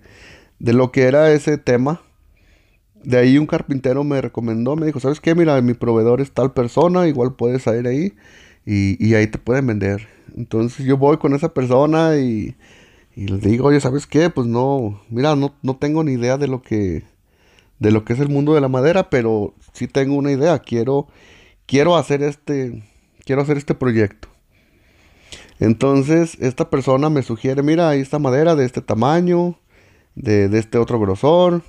de 0.59 0.73
lo 0.73 0.91
que 0.91 1.03
era 1.03 1.31
ese 1.31 1.57
tema 1.57 2.01
de 3.05 3.17
ahí 3.17 3.37
un 3.37 3.47
carpintero 3.47 4.03
me 4.03 4.21
recomendó, 4.21 4.75
me 4.75 4.85
dijo, 4.85 4.99
¿sabes 4.99 5.19
qué? 5.19 5.35
Mira, 5.35 5.61
mi 5.61 5.73
proveedor 5.73 6.21
es 6.21 6.31
tal 6.31 6.53
persona, 6.53 7.07
igual 7.07 7.35
puedes 7.35 7.63
salir 7.63 7.87
ahí 7.87 8.13
y, 8.65 9.13
ahí 9.13 9.27
te 9.27 9.37
pueden 9.37 9.67
vender. 9.67 10.07
Entonces 10.35 10.85
yo 10.85 10.97
voy 10.97 11.17
con 11.17 11.33
esa 11.33 11.53
persona 11.53 12.17
y, 12.17 12.55
y 13.15 13.27
les 13.27 13.41
digo, 13.41 13.67
oye, 13.67 13.79
¿sabes 13.79 14.07
qué? 14.07 14.29
Pues 14.29 14.47
no, 14.47 15.01
mira, 15.09 15.35
no, 15.35 15.55
no 15.61 15.77
tengo 15.77 16.03
ni 16.03 16.13
idea 16.13 16.37
de 16.37 16.47
lo 16.47 16.61
que 16.61 17.03
de 17.79 17.91
lo 17.91 18.05
que 18.05 18.13
es 18.13 18.19
el 18.19 18.29
mundo 18.29 18.53
de 18.53 18.61
la 18.61 18.69
madera, 18.69 19.09
pero 19.09 19.53
sí 19.73 19.87
tengo 19.87 20.15
una 20.15 20.31
idea, 20.31 20.59
quiero, 20.59 21.07
quiero 21.65 21.97
hacer 21.97 22.23
este, 22.23 22.83
quiero 23.25 23.41
hacer 23.41 23.57
este 23.57 23.75
proyecto. 23.75 24.29
Entonces, 25.59 26.37
esta 26.39 26.69
persona 26.69 27.09
me 27.09 27.23
sugiere, 27.23 27.63
mira, 27.63 27.89
ahí 27.89 28.01
está 28.01 28.19
madera 28.19 28.55
de 28.55 28.65
este 28.65 28.81
tamaño, 28.81 29.57
de, 30.15 30.45
este 30.57 30.77
otro 30.77 30.99
grosor, 30.99 31.63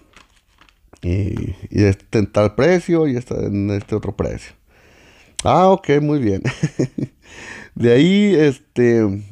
y, 1.03 1.55
y 1.71 1.85
este 1.85 2.25
tal 2.27 2.55
precio, 2.55 3.07
y 3.07 3.17
este, 3.17 3.35
en 3.47 3.71
este 3.71 3.95
otro 3.95 4.17
precio. 4.17 4.55
Ah, 5.45 5.69
ok, 5.69 6.01
muy 6.01 6.19
bien. 6.19 6.43
de 7.75 7.93
ahí, 7.93 8.35
este, 8.35 9.25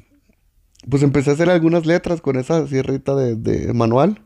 pues 0.88 1.02
empecé 1.02 1.30
a 1.30 1.32
hacer 1.34 1.50
algunas 1.50 1.86
letras 1.86 2.20
con 2.20 2.36
esa 2.36 2.66
sierrita 2.68 3.14
de, 3.14 3.36
de 3.36 3.72
manual. 3.72 4.20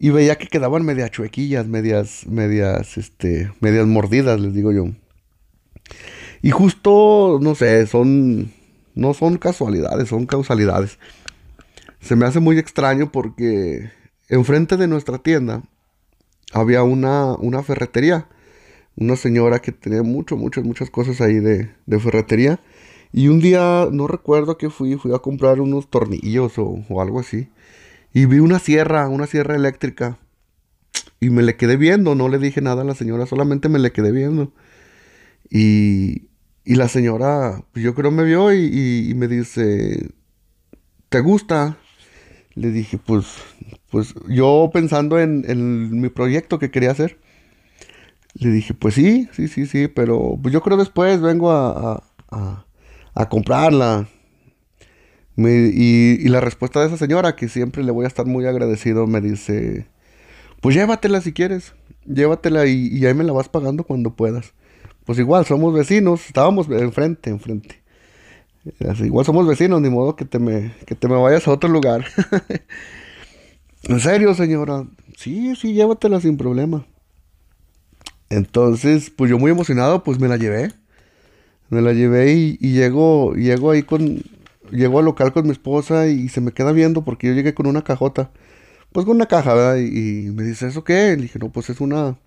Y 0.00 0.10
veía 0.10 0.36
que 0.36 0.46
quedaban 0.46 0.84
medias 0.84 1.10
chuequillas, 1.10 1.66
medias, 1.66 2.24
medias, 2.26 2.96
este, 2.96 3.52
medias 3.60 3.86
mordidas, 3.86 4.40
les 4.40 4.54
digo 4.54 4.72
yo. 4.72 4.86
Y 6.40 6.50
justo, 6.50 7.38
no 7.42 7.54
sé, 7.54 7.86
son, 7.86 8.52
no 8.94 9.12
son 9.14 9.38
casualidades, 9.38 10.08
son 10.08 10.26
causalidades. 10.26 10.98
Se 12.00 12.14
me 12.14 12.26
hace 12.26 12.38
muy 12.38 12.58
extraño 12.58 13.10
porque 13.10 13.90
enfrente 14.28 14.76
de 14.76 14.86
nuestra 14.86 15.18
tienda 15.18 15.62
había 16.52 16.82
una, 16.82 17.34
una 17.34 17.62
ferretería. 17.62 18.28
Una 18.96 19.16
señora 19.16 19.60
que 19.60 19.72
tenía 19.72 20.02
mucho, 20.02 20.36
muchas, 20.36 20.64
muchas 20.64 20.90
cosas 20.90 21.20
ahí 21.20 21.38
de, 21.38 21.70
de 21.86 22.00
ferretería. 22.00 22.60
Y 23.12 23.28
un 23.28 23.40
día, 23.40 23.88
no 23.92 24.06
recuerdo 24.06 24.58
que 24.58 24.70
fui, 24.70 24.96
fui 24.96 25.14
a 25.14 25.18
comprar 25.18 25.60
unos 25.60 25.88
tornillos 25.88 26.58
o, 26.58 26.84
o 26.88 27.00
algo 27.00 27.20
así. 27.20 27.48
Y 28.12 28.26
vi 28.26 28.40
una 28.40 28.58
sierra, 28.58 29.08
una 29.08 29.26
sierra 29.26 29.54
eléctrica. 29.54 30.18
Y 31.20 31.30
me 31.30 31.42
le 31.42 31.56
quedé 31.56 31.76
viendo, 31.76 32.14
no 32.14 32.28
le 32.28 32.38
dije 32.38 32.60
nada 32.60 32.82
a 32.82 32.84
la 32.84 32.94
señora, 32.94 33.26
solamente 33.26 33.68
me 33.68 33.78
le 33.78 33.92
quedé 33.92 34.12
viendo. 34.12 34.52
Y, 35.50 36.28
y 36.64 36.74
la 36.74 36.88
señora, 36.88 37.64
pues 37.72 37.82
yo 37.84 37.94
creo 37.94 38.10
me 38.10 38.24
vio 38.24 38.52
y, 38.52 39.12
me 39.16 39.26
dice, 39.26 40.10
¿te 41.08 41.20
gusta? 41.20 41.78
Le 42.54 42.70
dije, 42.70 42.98
pues, 42.98 43.26
pues 43.90 44.14
yo 44.28 44.70
pensando 44.72 45.18
en, 45.18 45.44
en, 45.48 46.00
mi 46.00 46.08
proyecto 46.08 46.58
que 46.58 46.70
quería 46.70 46.90
hacer. 46.90 47.18
Le 48.34 48.50
dije, 48.50 48.74
pues 48.74 48.94
sí, 48.94 49.28
sí, 49.32 49.48
sí, 49.48 49.66
sí, 49.66 49.88
pero 49.88 50.38
pues 50.40 50.52
yo 50.52 50.62
creo 50.62 50.76
después 50.76 51.20
vengo 51.20 51.50
a, 51.50 52.04
a, 52.30 52.64
a 53.14 53.28
comprarla 53.28 54.06
y, 55.46 56.28
la 56.28 56.40
respuesta 56.40 56.80
de 56.80 56.86
esa 56.86 56.96
señora, 56.96 57.36
que 57.36 57.48
siempre 57.48 57.84
le 57.84 57.92
voy 57.92 58.04
a 58.04 58.08
estar 58.08 58.26
muy 58.26 58.46
agradecido, 58.46 59.06
me 59.06 59.20
dice, 59.20 59.86
pues 60.60 60.74
llévatela 60.74 61.20
si 61.20 61.32
quieres, 61.32 61.74
llévatela 62.06 62.66
y, 62.66 63.04
ahí 63.06 63.14
me 63.14 63.24
la 63.24 63.32
vas 63.32 63.48
pagando 63.48 63.84
cuando 63.84 64.14
puedas. 64.14 64.52
Pues 65.04 65.18
igual, 65.18 65.46
somos 65.46 65.72
vecinos, 65.72 66.26
estábamos 66.26 66.68
enfrente, 66.68 67.30
enfrente. 67.30 67.82
igual 69.00 69.24
somos 69.24 69.46
vecinos, 69.46 69.80
ni 69.80 69.88
modo 69.90 70.16
que 70.16 70.24
te 70.24 70.38
me, 70.38 70.74
que 70.86 70.94
te 70.94 71.08
me 71.08 71.16
vayas 71.16 71.46
a 71.46 71.52
otro 71.52 71.70
lugar. 71.70 72.04
¿En 73.84 74.00
serio, 74.00 74.34
señora? 74.34 74.86
Sí, 75.16 75.54
sí, 75.56 75.72
llévatela 75.72 76.20
sin 76.20 76.36
problema. 76.36 76.86
Entonces, 78.30 79.10
pues 79.10 79.30
yo 79.30 79.38
muy 79.38 79.50
emocionado, 79.50 80.02
pues 80.02 80.18
me 80.20 80.28
la 80.28 80.36
llevé. 80.36 80.72
Me 81.70 81.82
la 81.82 81.92
llevé 81.92 82.32
y, 82.32 82.56
llego, 82.58 83.34
llego 83.34 83.70
ahí 83.70 83.82
con, 83.82 84.22
llego 84.70 84.98
al 84.98 85.04
local 85.04 85.32
con 85.32 85.46
mi 85.46 85.52
esposa 85.52 86.08
y 86.08 86.28
se 86.28 86.40
me 86.40 86.52
queda 86.52 86.72
viendo 86.72 87.04
porque 87.04 87.28
yo 87.28 87.34
llegué 87.34 87.54
con 87.54 87.66
una 87.66 87.82
cajota. 87.82 88.30
Pues 88.92 89.06
con 89.06 89.16
una 89.16 89.26
caja, 89.26 89.54
¿verdad? 89.54 89.76
Y, 89.76 90.30
me 90.32 90.42
dice, 90.44 90.68
¿eso 90.68 90.84
qué? 90.84 91.14
Le 91.16 91.22
dije, 91.22 91.38
no, 91.38 91.50
pues 91.50 91.70
es 91.70 91.80
una, 91.80 92.18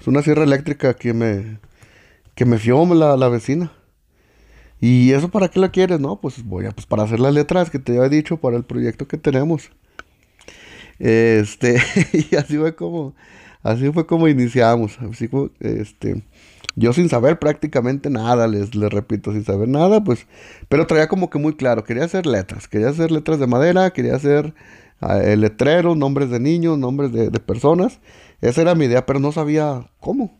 es 0.00 0.06
una 0.06 0.22
sierra 0.22 0.44
eléctrica 0.44 0.94
que 0.94 1.14
me, 1.14 1.58
que 2.34 2.44
me 2.44 2.58
fió 2.58 2.84
la, 2.94 3.16
la 3.16 3.28
vecina. 3.28 3.72
¿Y 4.80 5.12
eso 5.12 5.28
para 5.30 5.48
qué 5.48 5.60
la 5.60 5.70
quieres? 5.70 6.00
No, 6.00 6.20
pues 6.20 6.44
voy 6.44 6.66
a, 6.66 6.70
pues 6.72 6.86
para 6.86 7.02
hacer 7.04 7.20
las 7.20 7.34
letras 7.34 7.70
que 7.70 7.78
te 7.78 7.96
había 7.96 8.08
dicho 8.08 8.38
para 8.38 8.56
el 8.56 8.64
proyecto 8.64 9.06
que 9.06 9.18
tenemos. 9.18 9.70
Este, 11.00 11.82
y 12.30 12.36
así 12.36 12.58
fue 12.58 12.76
como, 12.76 13.14
así 13.62 13.90
fue 13.90 14.06
como 14.06 14.28
iniciamos. 14.28 14.98
Así 15.00 15.28
este, 15.60 16.22
yo 16.76 16.92
sin 16.92 17.08
saber 17.08 17.38
prácticamente 17.38 18.10
nada, 18.10 18.46
les, 18.46 18.74
les 18.74 18.90
repito, 18.92 19.32
sin 19.32 19.44
saber 19.44 19.68
nada, 19.68 20.04
pues, 20.04 20.26
pero 20.68 20.86
traía 20.86 21.08
como 21.08 21.30
que 21.30 21.38
muy 21.38 21.56
claro, 21.56 21.82
quería 21.82 22.04
hacer 22.04 22.26
letras, 22.26 22.68
quería 22.68 22.90
hacer 22.90 23.10
letras 23.10 23.40
de 23.40 23.46
madera, 23.46 23.90
quería 23.90 24.14
hacer 24.14 24.54
uh, 25.00 25.36
letreros, 25.36 25.96
nombres 25.96 26.30
de 26.30 26.38
niños, 26.38 26.78
nombres 26.78 27.12
de, 27.12 27.30
personas, 27.40 27.98
esa 28.40 28.60
era 28.60 28.74
mi 28.74 28.84
idea, 28.84 29.06
pero 29.06 29.18
no 29.18 29.32
sabía 29.32 29.90
cómo. 29.98 30.38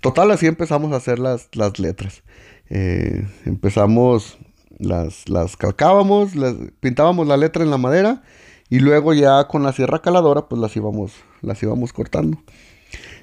Total, 0.00 0.30
así 0.32 0.46
empezamos 0.46 0.92
a 0.92 0.96
hacer 0.96 1.18
las, 1.18 1.48
las 1.54 1.78
letras. 1.78 2.22
Eh, 2.68 3.26
empezamos, 3.46 4.38
las, 4.78 5.28
las 5.28 5.56
calcábamos, 5.56 6.34
las, 6.34 6.54
pintábamos 6.80 7.26
la 7.26 7.38
letra 7.38 7.62
en 7.62 7.70
la 7.70 7.78
madera 7.78 8.22
y 8.70 8.80
luego 8.80 9.14
ya 9.14 9.46
con 9.48 9.62
la 9.62 9.72
sierra 9.72 10.00
caladora, 10.00 10.48
pues 10.48 10.60
las 10.60 10.74
íbamos, 10.76 11.12
las 11.42 11.62
íbamos 11.62 11.92
cortando. 11.92 12.38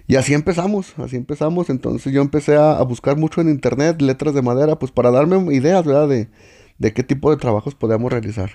Y 0.08 0.16
así 0.16 0.34
empezamos, 0.34 0.94
así 0.98 1.16
empezamos. 1.16 1.70
Entonces 1.70 2.12
yo 2.14 2.22
empecé 2.22 2.58
a, 2.58 2.82
buscar 2.84 3.18
mucho 3.18 3.42
en 3.42 3.50
internet 3.50 4.02
letras 4.02 4.34
de 4.34 4.42
madera, 4.42 4.78
pues 4.78 4.92
para 4.92 5.12
darme 5.12 5.54
ideas, 5.54 5.86
¿verdad? 5.86 6.08
De, 6.08 6.30
de 6.78 6.94
qué 6.94 7.04
tipo 7.04 7.32
de 7.32 7.38
trabajos 7.38 7.76
podíamos 7.76 8.12
realizar. 8.12 8.52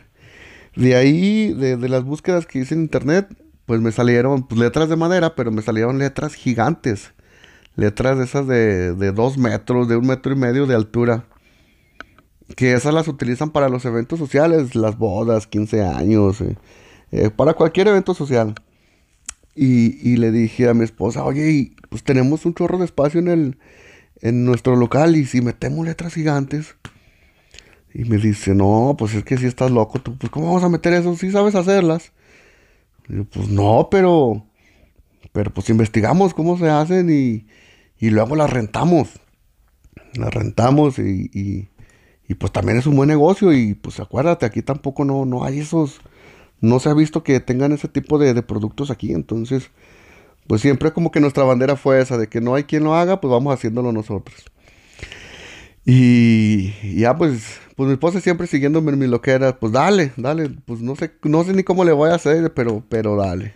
De 0.74 0.94
ahí, 0.96 1.54
de, 1.54 1.76
las 1.88 2.04
búsquedas 2.04 2.46
que 2.46 2.58
hice 2.58 2.74
en 2.74 2.82
internet, 2.82 3.28
pues 3.64 3.80
me 3.80 3.92
salieron 3.92 4.46
pues, 4.46 4.60
letras 4.60 4.88
de 4.88 4.96
madera, 4.96 5.34
pero 5.34 5.50
me 5.50 5.62
salieron 5.62 5.98
letras 5.98 6.34
gigantes. 6.34 7.14
Letras 7.76 8.18
de 8.18 8.24
esas 8.24 8.46
de, 8.46 8.94
de 8.94 9.12
dos 9.12 9.38
metros, 9.38 9.88
de 9.88 9.96
un 9.96 10.06
metro 10.06 10.32
y 10.32 10.36
medio 10.36 10.66
de 10.66 10.74
altura. 10.74 11.24
Que 12.54 12.74
esas 12.74 12.94
las 12.94 13.08
utilizan 13.08 13.50
para 13.50 13.68
los 13.68 13.84
eventos 13.84 14.18
sociales, 14.18 14.74
las 14.74 14.98
bodas, 14.98 15.46
15 15.46 15.82
años, 15.84 16.40
eh, 16.40 16.56
eh, 17.10 17.30
para 17.30 17.54
cualquier 17.54 17.88
evento 17.88 18.14
social. 18.14 18.54
Y, 19.56 20.16
le 20.18 20.30
dije 20.30 20.68
a 20.68 20.74
mi 20.74 20.84
esposa, 20.84 21.24
oye, 21.24 21.72
pues 21.88 22.04
tenemos 22.04 22.44
un 22.44 22.54
chorro 22.54 22.76
de 22.76 22.84
espacio 22.84 23.20
en, 23.20 23.28
el, 23.28 23.58
en 24.20 24.44
nuestro 24.44 24.76
local 24.76 25.16
y 25.16 25.24
si 25.24 25.40
metemos 25.40 25.86
letras 25.86 26.12
gigantes. 26.12 26.76
Y 27.94 28.04
me 28.04 28.18
dice, 28.18 28.54
no, 28.54 28.94
pues 28.98 29.14
es 29.14 29.24
que 29.24 29.38
si 29.38 29.46
estás 29.46 29.70
loco, 29.70 29.98
tú, 29.98 30.16
pues 30.18 30.30
¿cómo 30.30 30.48
vamos 30.48 30.62
a 30.62 30.68
meter 30.68 30.92
eso? 30.92 31.16
Si 31.16 31.30
sabes 31.30 31.54
hacerlas. 31.54 32.12
Y 33.08 33.16
yo, 33.16 33.24
pues 33.24 33.48
no, 33.48 33.88
pero, 33.90 34.44
pero 35.32 35.50
pues 35.50 35.70
investigamos 35.70 36.34
cómo 36.34 36.58
se 36.58 36.68
hacen 36.68 37.08
y, 37.10 37.46
y 37.98 38.10
luego 38.10 38.36
las 38.36 38.50
rentamos. 38.50 39.08
Las 40.14 40.34
rentamos 40.34 40.98
y, 40.98 41.30
y, 41.32 41.68
y, 42.28 42.34
pues 42.34 42.52
también 42.52 42.78
es 42.78 42.86
un 42.86 42.96
buen 42.96 43.08
negocio 43.08 43.52
y 43.52 43.74
pues 43.74 44.00
acuérdate, 44.00 44.46
aquí 44.46 44.62
tampoco 44.62 45.04
no, 45.04 45.24
no 45.24 45.44
hay 45.44 45.60
esos 45.60 46.00
no 46.60 46.80
se 46.80 46.88
ha 46.88 46.94
visto 46.94 47.22
que 47.22 47.40
tengan 47.40 47.72
ese 47.72 47.88
tipo 47.88 48.18
de, 48.18 48.42
productos 48.42 48.90
aquí. 48.90 49.12
Entonces, 49.12 49.70
pues 50.46 50.62
siempre 50.62 50.92
como 50.92 51.10
que 51.10 51.20
nuestra 51.20 51.44
bandera 51.44 51.76
fue 51.76 52.00
esa, 52.00 52.18
de 52.18 52.28
que 52.28 52.40
no 52.40 52.54
hay 52.54 52.64
quien 52.64 52.84
lo 52.84 52.94
haga, 52.94 53.20
pues 53.20 53.30
vamos 53.30 53.54
haciéndolo 53.54 53.92
nosotros. 53.92 54.44
Y, 55.84 56.98
ya 56.98 57.16
pues, 57.16 57.60
pues 57.76 57.86
mi 57.86 57.92
esposa 57.92 58.20
siempre 58.20 58.46
siguiéndome 58.46 58.92
en 58.92 58.98
mi 58.98 59.06
loquera, 59.06 59.58
pues 59.58 59.72
dale, 59.72 60.12
dale, 60.16 60.50
pues 60.66 60.80
no 60.80 60.96
sé, 60.96 61.12
no 61.22 61.44
sé 61.44 61.52
ni 61.52 61.62
cómo 61.62 61.84
le 61.84 61.92
voy 61.92 62.10
a 62.10 62.16
hacer, 62.16 62.52
pero, 62.54 62.84
pero 62.88 63.16
dale. 63.16 63.54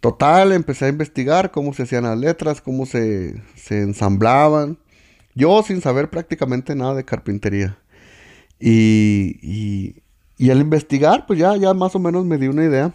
Total, 0.00 0.52
empecé 0.52 0.86
a 0.86 0.88
investigar 0.88 1.52
cómo 1.52 1.72
se 1.72 1.84
hacían 1.84 2.04
las 2.04 2.18
letras, 2.18 2.60
cómo 2.60 2.86
se, 2.86 3.40
se 3.54 3.82
ensamblaban. 3.82 4.78
Yo 5.34 5.62
sin 5.62 5.80
saber 5.80 6.10
prácticamente 6.10 6.74
nada 6.74 6.94
de 6.94 7.04
carpintería. 7.04 7.78
y, 8.58 10.02
y 10.42 10.50
al 10.50 10.60
investigar, 10.60 11.24
pues 11.26 11.38
ya, 11.38 11.56
ya 11.56 11.72
más 11.72 11.94
o 11.94 12.00
menos 12.00 12.24
me 12.24 12.36
di 12.36 12.48
una 12.48 12.64
idea. 12.64 12.92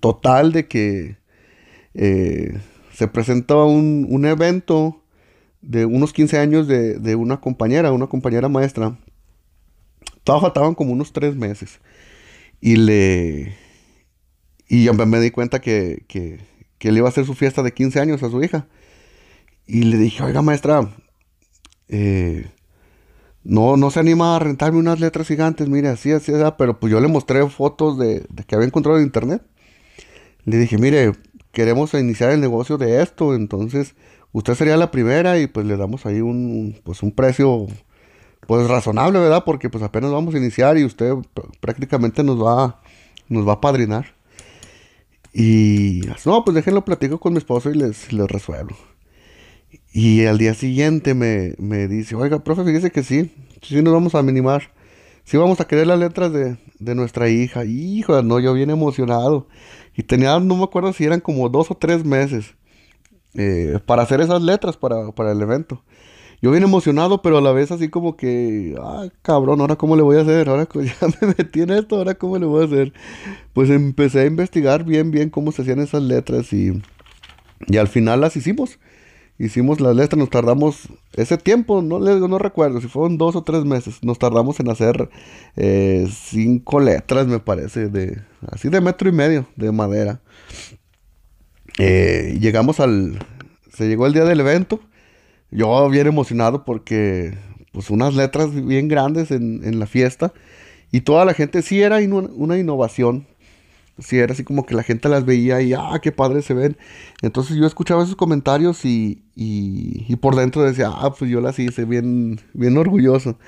Total 0.00 0.52
de 0.52 0.66
que 0.66 1.18
eh, 1.92 2.58
se 2.94 3.08
presentaba 3.08 3.66
un, 3.66 4.06
un, 4.08 4.24
evento 4.24 5.02
de 5.60 5.84
unos 5.84 6.14
15 6.14 6.38
años 6.38 6.66
de, 6.66 7.14
una 7.14 7.42
compañera, 7.42 7.92
una 7.92 8.06
compañera 8.06 8.48
maestra. 8.48 8.96
Todavía 10.22 10.46
faltaban 10.46 10.74
como 10.74 10.94
unos 10.94 11.12
tres 11.12 11.36
meses. 11.36 11.80
Y 12.58 12.76
le. 12.76 13.58
Y 14.66 14.88
me 14.88 15.20
di 15.20 15.30
cuenta 15.30 15.60
que, 15.60 16.04
que, 16.08 16.40
que, 16.78 16.90
le 16.90 17.00
iba 17.00 17.08
a 17.08 17.10
hacer 17.10 17.26
su 17.26 17.34
fiesta 17.34 17.62
de 17.62 17.74
15 17.74 18.00
años 18.00 18.22
a 18.22 18.30
su 18.30 18.42
hija. 18.42 18.66
Y 19.66 19.82
le 19.82 19.98
dije, 19.98 20.22
oiga, 20.22 20.40
maestra, 20.40 20.88
eh, 21.88 22.50
no, 23.44 23.76
no 23.76 23.90
se 23.90 24.00
anima 24.00 24.36
a 24.36 24.38
rentarme 24.38 24.78
unas 24.78 25.00
letras 25.00 25.28
gigantes, 25.28 25.68
mire, 25.68 25.88
así, 25.88 26.12
así, 26.12 26.32
así, 26.32 26.54
pero 26.58 26.80
pues 26.80 26.90
yo 26.90 27.00
le 27.00 27.08
mostré 27.08 27.46
fotos 27.48 27.98
de, 27.98 28.26
que 28.46 28.54
había 28.54 28.66
encontrado 28.66 28.98
en 28.98 29.04
internet. 29.04 29.42
Le 30.44 30.58
dije, 30.58 30.78
mire, 30.78 31.12
queremos 31.52 31.94
iniciar 31.94 32.30
el 32.30 32.40
negocio 32.40 32.78
de 32.78 33.02
esto, 33.02 33.34
entonces 33.34 33.94
usted 34.32 34.54
sería 34.54 34.76
la 34.76 34.90
primera 34.90 35.38
y 35.38 35.46
pues 35.46 35.66
le 35.66 35.76
damos 35.76 36.06
ahí 36.06 36.20
un, 36.20 36.80
pues 36.84 37.02
un 37.02 37.12
precio 37.12 37.66
pues 38.46 38.66
razonable, 38.68 39.18
¿verdad? 39.18 39.44
Porque 39.44 39.70
pues 39.70 39.84
apenas 39.84 40.10
vamos 40.10 40.34
a 40.34 40.38
iniciar 40.38 40.78
y 40.78 40.84
usted 40.84 41.12
prácticamente 41.60 42.22
nos 42.24 42.42
va, 42.42 42.80
nos 43.28 43.46
va 43.46 43.54
a 43.54 43.60
padrinar. 43.60 44.14
Y 45.32 46.02
no, 46.24 46.44
pues 46.44 46.54
déjenlo 46.54 46.84
platico 46.84 47.18
con 47.18 47.32
mi 47.32 47.38
esposo 47.38 47.70
y 47.70 47.74
les, 47.74 48.12
les 48.12 48.30
resuelvo. 48.30 48.76
Y 49.96 50.26
al 50.26 50.38
día 50.38 50.54
siguiente 50.54 51.14
me, 51.14 51.54
me 51.56 51.86
dice, 51.86 52.16
oiga, 52.16 52.42
profe, 52.42 52.64
fíjese 52.64 52.90
que 52.90 53.04
sí, 53.04 53.30
sí 53.62 53.80
nos 53.80 53.94
vamos 53.94 54.16
a 54.16 54.24
minimar. 54.24 54.72
Sí 55.22 55.36
vamos 55.36 55.60
a 55.60 55.68
querer 55.68 55.86
las 55.86 56.00
letras 56.00 56.32
de, 56.32 56.56
de 56.80 56.94
nuestra 56.96 57.28
hija. 57.28 57.64
Hijo, 57.64 58.20
no, 58.24 58.40
yo 58.40 58.54
bien 58.54 58.70
emocionado. 58.70 59.46
Y 59.94 60.02
tenía, 60.02 60.40
no 60.40 60.56
me 60.56 60.64
acuerdo 60.64 60.92
si 60.92 61.04
eran 61.04 61.20
como 61.20 61.48
dos 61.48 61.70
o 61.70 61.76
tres 61.76 62.04
meses 62.04 62.56
eh, 63.34 63.78
para 63.86 64.02
hacer 64.02 64.20
esas 64.20 64.42
letras 64.42 64.76
para, 64.76 65.12
para 65.12 65.30
el 65.30 65.40
evento. 65.40 65.84
Yo 66.42 66.50
bien 66.50 66.64
emocionado, 66.64 67.22
pero 67.22 67.38
a 67.38 67.40
la 67.40 67.52
vez 67.52 67.70
así 67.70 67.88
como 67.88 68.16
que, 68.16 68.74
ah, 68.82 69.06
cabrón, 69.22 69.60
ahora 69.60 69.76
cómo 69.76 69.94
le 69.94 70.02
voy 70.02 70.16
a 70.16 70.22
hacer, 70.22 70.48
ahora 70.48 70.66
ya 70.74 71.06
me 71.20 71.34
metí 71.38 71.62
en 71.62 71.70
esto, 71.70 71.98
ahora 71.98 72.14
cómo 72.16 72.36
le 72.36 72.46
voy 72.46 72.62
a 72.62 72.66
hacer. 72.66 72.92
Pues 73.52 73.70
empecé 73.70 74.22
a 74.22 74.26
investigar 74.26 74.82
bien, 74.84 75.12
bien 75.12 75.30
cómo 75.30 75.52
se 75.52 75.62
hacían 75.62 75.78
esas 75.78 76.02
letras 76.02 76.52
y, 76.52 76.82
y 77.68 77.76
al 77.76 77.86
final 77.86 78.20
las 78.22 78.36
hicimos. 78.36 78.80
Hicimos 79.38 79.80
las 79.80 79.96
letras, 79.96 80.18
nos 80.18 80.30
tardamos 80.30 80.88
ese 81.14 81.36
tiempo, 81.36 81.82
no, 81.82 81.98
no 81.98 82.38
recuerdo 82.38 82.80
si 82.80 82.86
fueron 82.86 83.18
dos 83.18 83.34
o 83.34 83.42
tres 83.42 83.64
meses, 83.64 83.98
nos 84.02 84.18
tardamos 84.18 84.60
en 84.60 84.70
hacer 84.70 85.10
eh, 85.56 86.08
cinco 86.08 86.78
letras, 86.78 87.26
me 87.26 87.40
parece, 87.40 87.88
de 87.88 88.22
así 88.52 88.68
de 88.68 88.80
metro 88.80 89.08
y 89.08 89.12
medio 89.12 89.46
de 89.56 89.72
madera. 89.72 90.20
Eh, 91.78 92.38
llegamos 92.40 92.78
al, 92.78 93.18
se 93.72 93.88
llegó 93.88 94.06
el 94.06 94.12
día 94.12 94.24
del 94.24 94.38
evento 94.38 94.80
yo 95.54 95.88
bien 95.88 96.08
emocionado 96.08 96.64
porque, 96.64 97.34
pues, 97.72 97.88
unas 97.88 98.14
letras 98.14 98.52
bien 98.52 98.88
grandes 98.88 99.30
en, 99.30 99.78
la 99.78 99.86
fiesta. 99.86 100.32
Y 100.90 101.02
toda 101.02 101.24
la 101.24 101.32
gente, 101.32 101.62
sí 101.62 101.80
era 101.80 101.98
una 101.98 102.58
innovación. 102.58 103.26
Sí 103.98 104.18
era 104.18 104.32
así 104.32 104.42
como 104.44 104.66
que 104.66 104.74
la 104.74 104.82
gente 104.82 105.08
las 105.08 105.24
veía 105.24 105.62
y, 105.62 105.72
ah, 105.72 106.00
qué 106.02 106.12
padres 106.12 106.44
se 106.44 106.54
ven. 106.54 106.76
Entonces 107.22 107.56
yo 107.56 107.66
escuchaba 107.66 108.02
esos 108.02 108.16
comentarios 108.16 108.84
y, 108.84 109.24
y, 109.36 110.16
por 110.16 110.36
dentro 110.36 110.62
decía, 110.62 110.90
ah, 110.92 111.14
pues 111.16 111.30
yo 111.30 111.40
las 111.40 111.58
hice 111.58 111.84
bien, 111.84 112.40
bien 112.54 112.76
orgulloso. 112.76 113.38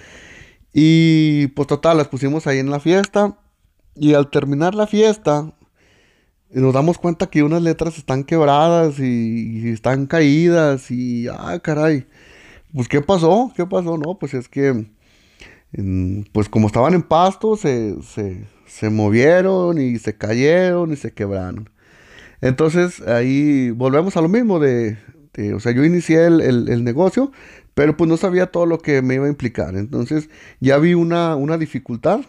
Y 0.72 1.48
pues 1.48 1.68
total, 1.68 1.96
las 1.96 2.08
pusimos 2.08 2.46
ahí 2.46 2.58
en 2.58 2.70
la 2.70 2.80
fiesta. 2.80 3.38
Y 3.96 4.14
al 4.14 4.30
terminar 4.30 4.74
la 4.74 4.86
fiesta, 4.86 5.52
nos 6.50 6.74
damos 6.74 6.98
cuenta 6.98 7.28
que 7.28 7.42
unas 7.42 7.62
letras 7.62 7.98
están 7.98 8.24
quebradas 8.24 8.98
y, 8.98 9.70
están 9.70 10.06
caídas 10.06 10.90
y, 10.90 11.28
ah, 11.28 11.58
caray, 11.62 12.06
pues 12.74 12.88
¿qué 12.88 13.00
pasó? 13.00 13.52
¿Qué 13.56 13.66
pasó? 13.66 13.98
No, 13.98 14.18
pues 14.18 14.34
es 14.34 14.48
que, 14.48 14.86
pues 16.32 16.48
como 16.48 16.66
estaban 16.68 16.94
en 16.94 17.02
pasto, 17.02 17.56
se, 17.56 17.96
movieron 18.90 19.80
y 19.80 19.98
se 19.98 20.16
cayeron 20.16 20.92
y 20.92 20.96
se 20.96 21.12
quebraron. 21.12 21.70
Entonces 22.40 23.00
ahí 23.02 23.70
volvemos 23.70 24.16
a 24.16 24.20
lo 24.20 24.28
mismo 24.28 24.58
de, 24.58 24.98
o 25.54 25.60
sea, 25.60 25.72
yo 25.72 25.84
inicié 25.84 26.26
el, 26.26 26.40
el, 26.40 26.84
negocio, 26.84 27.32
pero 27.74 27.96
pues 27.96 28.08
no 28.08 28.16
sabía 28.16 28.46
todo 28.46 28.66
lo 28.66 28.78
que 28.78 29.02
me 29.02 29.14
iba 29.14 29.26
a 29.26 29.30
implicar. 29.30 29.76
Entonces 29.76 30.28
ya 30.60 30.78
vi 30.78 30.94
una, 30.94 31.36
una 31.36 31.58
dificultad 31.58 32.20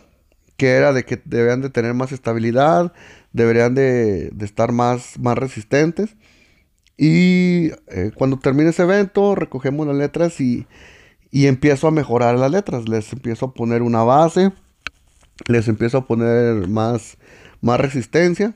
que 0.58 0.72
era 0.72 0.92
de 0.92 1.06
que 1.06 1.22
debían 1.24 1.62
de 1.62 1.70
tener 1.70 1.94
más 1.94 2.12
estabilidad, 2.12 2.92
deberían 3.32 3.76
de, 3.76 4.34
estar 4.42 4.72
más, 4.72 5.18
más 5.20 5.38
resistentes. 5.38 6.18
Y 6.98 7.72
eh, 7.88 8.12
cuando 8.16 8.40
termine 8.40 8.72
ese 8.72 8.84
evento, 8.84 9.36
recogemos 9.36 9.86
las 9.88 9.96
letras 9.96 10.42
y, 10.42 10.68
empiezo 11.32 11.88
a 11.88 11.92
mejorar 11.92 12.38
las 12.40 12.52
letras. 12.52 12.90
Les 12.90 13.14
empiezo 13.14 13.46
a 13.46 13.54
poner 13.54 13.84
una 13.84 14.04
base, 14.04 14.52
les 15.48 15.68
empiezo 15.68 16.00
a 16.00 16.08
poner 16.08 16.68
más, 16.68 17.18
más 17.62 17.80
resistencia. 17.80 18.54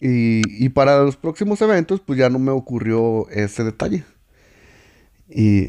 Y, 0.00 0.68
para 0.70 1.02
los 1.02 1.16
próximos 1.16 1.62
eventos, 1.62 2.00
pues 2.00 2.18
ya 2.18 2.28
no 2.28 2.38
me 2.38 2.50
ocurrió 2.50 3.26
ese 3.30 3.64
detalle. 3.64 4.04
Y, 5.30 5.68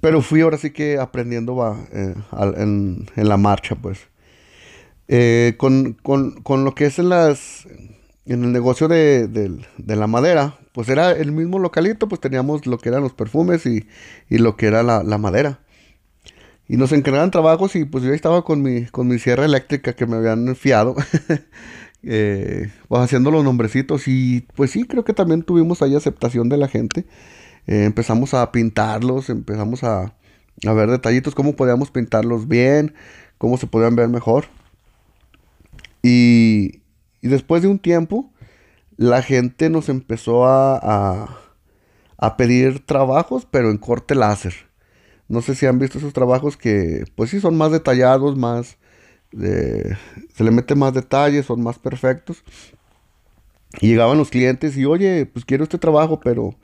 pero 0.00 0.22
fui 0.22 0.40
ahora 0.40 0.56
sí 0.56 0.70
que 0.70 0.98
aprendiendo 0.98 1.56
va, 1.56 1.86
eh, 1.92 2.14
en, 2.56 3.06
en, 3.14 3.28
la 3.28 3.36
marcha, 3.36 3.74
pues. 3.74 3.98
Eh, 5.06 5.54
con, 5.58 5.98
lo 6.64 6.74
que 6.74 6.86
es 6.86 6.98
en 6.98 7.10
las 7.10 7.66
en 8.26 8.42
el 8.42 8.52
negocio 8.52 8.88
de, 8.88 9.58
la 9.86 10.06
madera, 10.06 10.58
pues 10.72 10.88
era 10.88 11.12
el 11.12 11.32
mismo 11.32 11.58
localito, 11.58 12.08
pues 12.08 12.20
teníamos 12.20 12.66
lo 12.66 12.78
que 12.78 12.88
eran 12.88 13.02
los 13.02 13.12
perfumes 13.12 13.66
y, 13.66 13.86
lo 14.30 14.56
que 14.56 14.66
era 14.66 14.82
la, 14.82 15.18
madera. 15.18 15.60
Y 16.68 16.76
nos 16.76 16.92
encargaban 16.92 17.30
trabajos 17.30 17.76
y 17.76 17.84
pues 17.84 18.04
yo 18.04 18.12
estaba 18.12 18.44
con 18.44 18.62
mi, 18.62 18.86
con 18.86 19.06
mi 19.06 19.18
sierra 19.18 19.44
eléctrica 19.44 19.92
que 19.92 20.06
me 20.06 20.16
habían 20.16 20.56
fiado, 20.56 20.94
eh, 22.02 22.70
pues 22.88 23.02
haciendo 23.02 23.30
los 23.30 23.44
nombrecitos 23.44 24.08
y 24.08 24.46
pues 24.54 24.70
sí, 24.70 24.84
creo 24.84 25.04
que 25.04 25.12
también 25.12 25.42
tuvimos 25.42 25.82
ahí 25.82 25.94
aceptación 25.94 26.48
de 26.48 26.56
la 26.56 26.68
gente. 26.68 27.04
Eh, 27.66 27.84
empezamos 27.84 28.34
a 28.34 28.50
pintarlos, 28.52 29.30
empezamos 29.30 29.84
a, 29.84 30.14
a 30.66 30.72
ver 30.72 30.90
detallitos, 30.90 31.34
cómo 31.34 31.56
podíamos 31.56 31.90
pintarlos 31.90 32.48
bien, 32.48 32.94
cómo 33.38 33.56
se 33.58 33.66
podían 33.66 33.96
ver 33.96 34.08
mejor. 34.08 34.46
Y, 36.02 36.82
después 37.22 37.62
de 37.62 37.68
un 37.68 37.78
tiempo, 37.78 38.30
la 38.96 39.22
gente 39.22 39.70
nos 39.70 39.88
empezó 39.88 40.46
a, 40.46 41.38
a, 42.18 42.36
pedir 42.36 42.84
trabajos, 42.84 43.46
pero 43.50 43.70
en 43.70 43.78
corte 43.78 44.14
láser. 44.14 44.54
No 45.28 45.42
sé 45.42 45.54
si 45.54 45.66
han 45.66 45.78
visto 45.78 45.98
esos 45.98 46.12
trabajos 46.12 46.56
que, 46.56 47.04
pues 47.16 47.30
sí, 47.30 47.40
son 47.40 47.56
más 47.56 47.72
detallados, 47.72 48.36
más... 48.36 48.78
se 49.32 50.44
le 50.44 50.50
mete 50.50 50.74
más 50.74 50.94
detalles, 50.94 51.46
son 51.46 51.62
más 51.62 51.78
perfectos. 51.78 52.44
Y 53.80 53.88
llegaban 53.88 54.18
los 54.18 54.30
clientes 54.30 54.76
y, 54.76 54.84
oye, 54.84 55.26
pues 55.26 55.44
quiero 55.44 55.64
este 55.64 55.78
trabajo, 55.78 56.20
pero, 56.20 56.54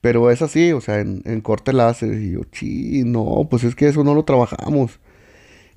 pero 0.00 0.30
es 0.30 0.42
así, 0.42 0.72
o 0.72 0.80
sea, 0.80 1.00
en, 1.00 1.22
en 1.24 1.40
corte 1.40 1.72
láser. 1.72 2.14
Y 2.20 2.32
yo, 2.32 2.40
sí, 2.52 3.02
no, 3.06 3.46
pues 3.50 3.64
es 3.64 3.74
que 3.74 3.88
eso 3.88 4.04
no 4.04 4.14
lo 4.14 4.24
trabajamos. 4.24 5.00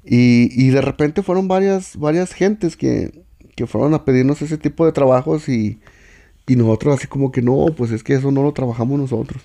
Y, 0.05 0.69
de 0.69 0.81
repente 0.81 1.23
fueron 1.23 1.47
varias, 1.47 1.97
varias 1.97 2.33
gentes 2.33 2.75
que, 2.75 3.23
fueron 3.67 3.93
a 3.93 4.03
pedirnos 4.03 4.41
ese 4.41 4.57
tipo 4.57 4.85
de 4.85 4.91
trabajos 4.91 5.47
y, 5.49 5.79
nosotros 6.47 6.95
así 6.95 7.07
como 7.07 7.31
que 7.31 7.41
no, 7.41 7.67
pues 7.77 7.91
es 7.91 8.03
que 8.03 8.13
eso 8.15 8.31
no 8.31 8.43
lo 8.43 8.53
trabajamos 8.53 8.99
nosotros. 8.99 9.41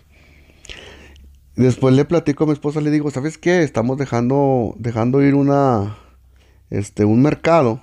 Después 1.59 1.92
le 1.92 2.05
platico 2.05 2.44
a 2.44 2.47
mi 2.47 2.53
esposa, 2.53 2.81
le 2.81 2.92
digo, 2.92 3.11
¿sabes 3.11 3.37
qué? 3.37 3.64
Estamos 3.64 3.99
dejando, 3.99 4.77
dejando 4.79 5.23
ir 5.23 5.35
una, 5.35 5.99
este, 6.71 7.05
un 7.05 7.21
mercado 7.21 7.83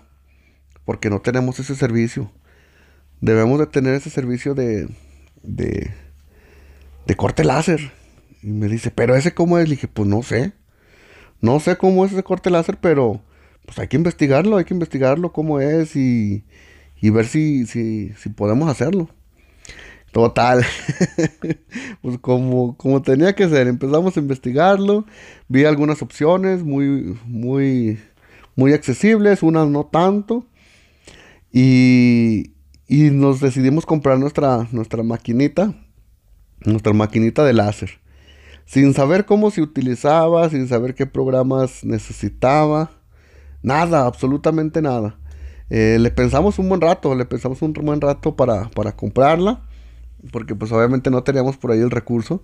porque 0.85 1.09
no 1.09 1.19
tenemos 1.19 1.59
ese 1.59 1.75
servicio. 1.75 2.31
Debemos 3.19 3.59
de 3.59 3.67
tener 3.67 3.93
ese 3.93 4.09
servicio 4.09 4.55
de, 4.55 4.87
de, 5.43 5.91
de 7.05 7.15
corte 7.15 7.43
láser. 7.43 7.91
Y 8.41 8.47
me 8.47 8.69
dice, 8.69 8.91
¿pero 8.91 9.13
ese 9.13 9.33
cómo 9.33 9.59
es? 9.59 9.67
Le 9.67 9.75
dije, 9.75 9.89
pues 9.89 10.07
no 10.07 10.23
sé. 10.23 10.53
No 11.41 11.59
sé 11.59 11.75
cómo 11.75 12.05
es 12.05 12.13
ese 12.13 12.23
corte 12.23 12.49
láser, 12.49 12.77
pero 12.79 13.21
pues 13.65 13.77
hay 13.77 13.89
que 13.89 13.97
investigarlo, 13.97 14.55
hay 14.55 14.63
que 14.63 14.73
investigarlo 14.73 15.33
cómo 15.33 15.59
es 15.59 15.97
y, 15.97 16.45
ver 17.01 17.27
si, 17.27 17.65
si, 17.65 18.13
podemos 18.37 18.69
hacerlo. 18.69 19.09
Total. 20.15 20.63
pues 22.01 22.17
como, 22.19 22.77
como 22.77 23.01
tenía 23.01 23.35
que 23.35 23.49
ser, 23.49 23.67
empezamos 23.67 24.15
a 24.15 24.21
investigarlo, 24.21 25.05
vi 25.49 25.65
algunas 25.65 26.01
opciones 26.01 26.63
muy, 26.63 27.19
muy, 27.25 27.99
muy 28.55 28.71
accesibles, 28.71 29.43
unas 29.43 29.67
no 29.67 29.87
tanto. 29.87 30.45
Y, 31.51 32.53
y 32.87 33.09
nos 33.09 33.41
decidimos 33.41 33.85
comprar 33.85 34.17
nuestra, 34.17 34.69
nuestra 34.71 35.03
maquinita, 35.03 35.73
nuestra 36.61 36.93
maquinita 36.93 37.43
de 37.43 37.51
láser 37.51 37.99
sin 38.63 38.93
saber 38.93 39.25
cómo 39.25 39.51
se 39.51 39.61
utilizaba, 39.61 40.49
sin 40.49 40.69
saber 40.69 40.95
qué 40.95 41.05
programas 41.05 41.83
necesitaba, 41.83 42.89
nada, 43.61 44.05
absolutamente 44.05 44.81
nada. 44.81 45.19
Eh, 45.69 45.97
le 45.99 46.09
pensamos 46.09 46.57
un 46.57 46.69
buen 46.69 46.79
rato, 46.79 47.15
le 47.15 47.25
pensamos 47.25 47.61
un 47.61 47.73
buen 47.73 47.99
rato 47.99 48.35
para, 48.37 48.69
comprarla, 48.95 49.64
porque 50.31 50.55
pues 50.55 50.71
obviamente 50.71 51.09
no 51.09 51.23
teníamos 51.23 51.57
por 51.57 51.71
ahí 51.71 51.79
el 51.79 51.91
recurso. 51.91 52.43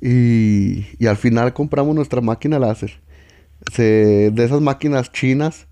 Y, 0.00 1.06
al 1.06 1.16
final 1.16 1.52
compramos 1.52 1.94
nuestra 1.94 2.20
máquina 2.20 2.58
láser. 2.58 3.00
de 3.76 4.32
esas 4.36 4.60
máquinas 4.60 5.12
chinas, 5.12 5.68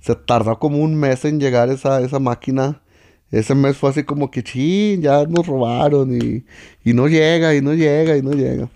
se 0.00 0.14
tardó 0.14 0.58
como 0.58 0.78
un 0.78 0.96
mes 0.96 1.24
en 1.24 1.40
llegar 1.40 1.70
esa, 1.70 2.00
esa 2.00 2.18
máquina. 2.18 2.82
Ese 3.30 3.54
mes 3.54 3.78
fue 3.78 3.90
así 3.90 4.04
como 4.04 4.30
que, 4.30 4.42
sí, 4.42 4.98
ya 5.00 5.24
nos 5.24 5.46
robaron 5.46 6.14
y, 6.14 6.44
y 6.84 6.92
no 6.92 7.08
llega, 7.08 7.54
y 7.54 7.62
no 7.62 7.72
llega, 7.74 8.16
y 8.16 8.22
no 8.22 8.32
llega. 8.32 8.68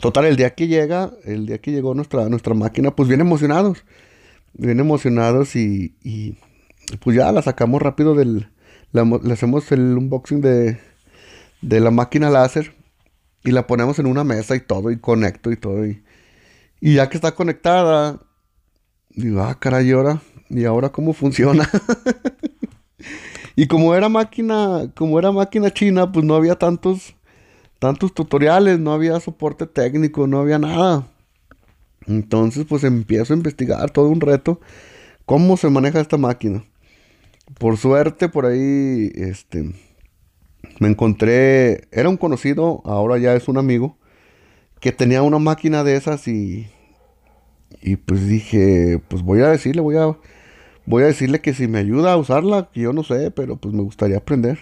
Total, 0.00 0.26
el 0.26 0.36
día 0.36 0.54
que 0.54 0.66
llega, 0.66 1.12
el 1.24 1.46
día 1.46 1.58
que 1.58 1.70
llegó 1.70 1.94
nuestra, 1.94 2.28
nuestra 2.28 2.54
máquina, 2.54 2.94
pues 2.94 3.08
bien 3.08 3.20
emocionados. 3.20 3.84
Bien 4.54 4.80
emocionados 4.80 5.54
y, 5.56 5.94
pues 7.00 7.16
ya 7.16 7.30
la 7.32 7.42
sacamos 7.42 7.82
rápido 7.82 8.14
del... 8.14 8.48
le 8.92 9.32
hacemos 9.32 9.70
el 9.72 9.96
unboxing 9.96 10.40
de, 10.40 10.78
de 11.62 11.80
la 11.80 11.90
máquina 11.90 12.30
láser 12.30 12.74
y 13.44 13.50
la 13.52 13.66
ponemos 13.66 13.98
en 13.98 14.06
una 14.06 14.24
mesa 14.24 14.56
y 14.56 14.60
todo 14.60 14.90
y 14.90 14.98
conecto 14.98 15.50
y 15.50 15.56
todo. 15.56 15.86
Y, 15.86 16.02
ya 16.80 17.08
que 17.08 17.16
está 17.16 17.34
conectada, 17.34 18.20
digo, 19.10 19.42
ah, 19.42 19.58
caray, 19.58 19.88
¿y 19.88 19.92
ahora, 19.92 20.20
¿y 20.48 20.64
ahora 20.64 20.90
cómo 20.90 21.12
funciona? 21.12 21.68
Y 23.58 23.68
como 23.68 23.94
era 23.94 24.10
máquina, 24.10 24.92
como 24.94 25.18
era 25.18 25.32
máquina 25.32 25.72
china, 25.72 26.12
pues 26.12 26.26
no 26.26 26.34
había 26.34 26.56
tantos, 26.56 27.16
tantos 27.78 28.12
tutoriales, 28.12 28.78
no 28.78 28.92
había 28.92 29.18
soporte 29.18 29.66
técnico, 29.66 30.26
no 30.26 30.40
había 30.40 30.58
nada. 30.58 31.08
Entonces, 32.06 32.66
pues 32.68 32.84
empiezo 32.84 33.32
a 33.32 33.36
investigar 33.36 33.90
todo 33.90 34.10
un 34.10 34.20
reto, 34.20 34.60
cómo 35.24 35.56
se 35.56 35.70
maneja 35.70 36.00
esta 36.00 36.18
máquina. 36.18 36.64
Por 37.58 37.78
suerte, 37.78 38.28
por 38.28 38.44
ahí, 38.44 39.10
este, 39.14 39.72
me 40.80 40.88
encontré, 40.88 41.88
era 41.92 42.08
un 42.08 42.16
conocido, 42.16 42.82
ahora 42.84 43.18
ya 43.18 43.34
es 43.34 43.48
un 43.48 43.58
amigo, 43.58 43.96
que 44.80 44.92
tenía 44.92 45.22
una 45.22 45.38
máquina 45.38 45.84
de 45.84 45.96
esas 45.96 46.28
y, 46.28 46.68
y 47.82 47.96
pues 47.96 48.26
dije, 48.28 49.00
pues 49.08 49.22
voy 49.22 49.40
a 49.40 49.48
decirle, 49.48 49.80
voy 49.80 49.96
a, 49.96 50.16
voy 50.86 51.02
a 51.02 51.06
decirle 51.06 51.40
que 51.40 51.54
si 51.54 51.68
me 51.68 51.78
ayuda 51.78 52.12
a 52.12 52.16
usarla, 52.16 52.70
que 52.72 52.80
yo 52.80 52.92
no 52.92 53.02
sé, 53.02 53.30
pero 53.30 53.56
pues 53.56 53.74
me 53.74 53.82
gustaría 53.82 54.18
aprender. 54.18 54.58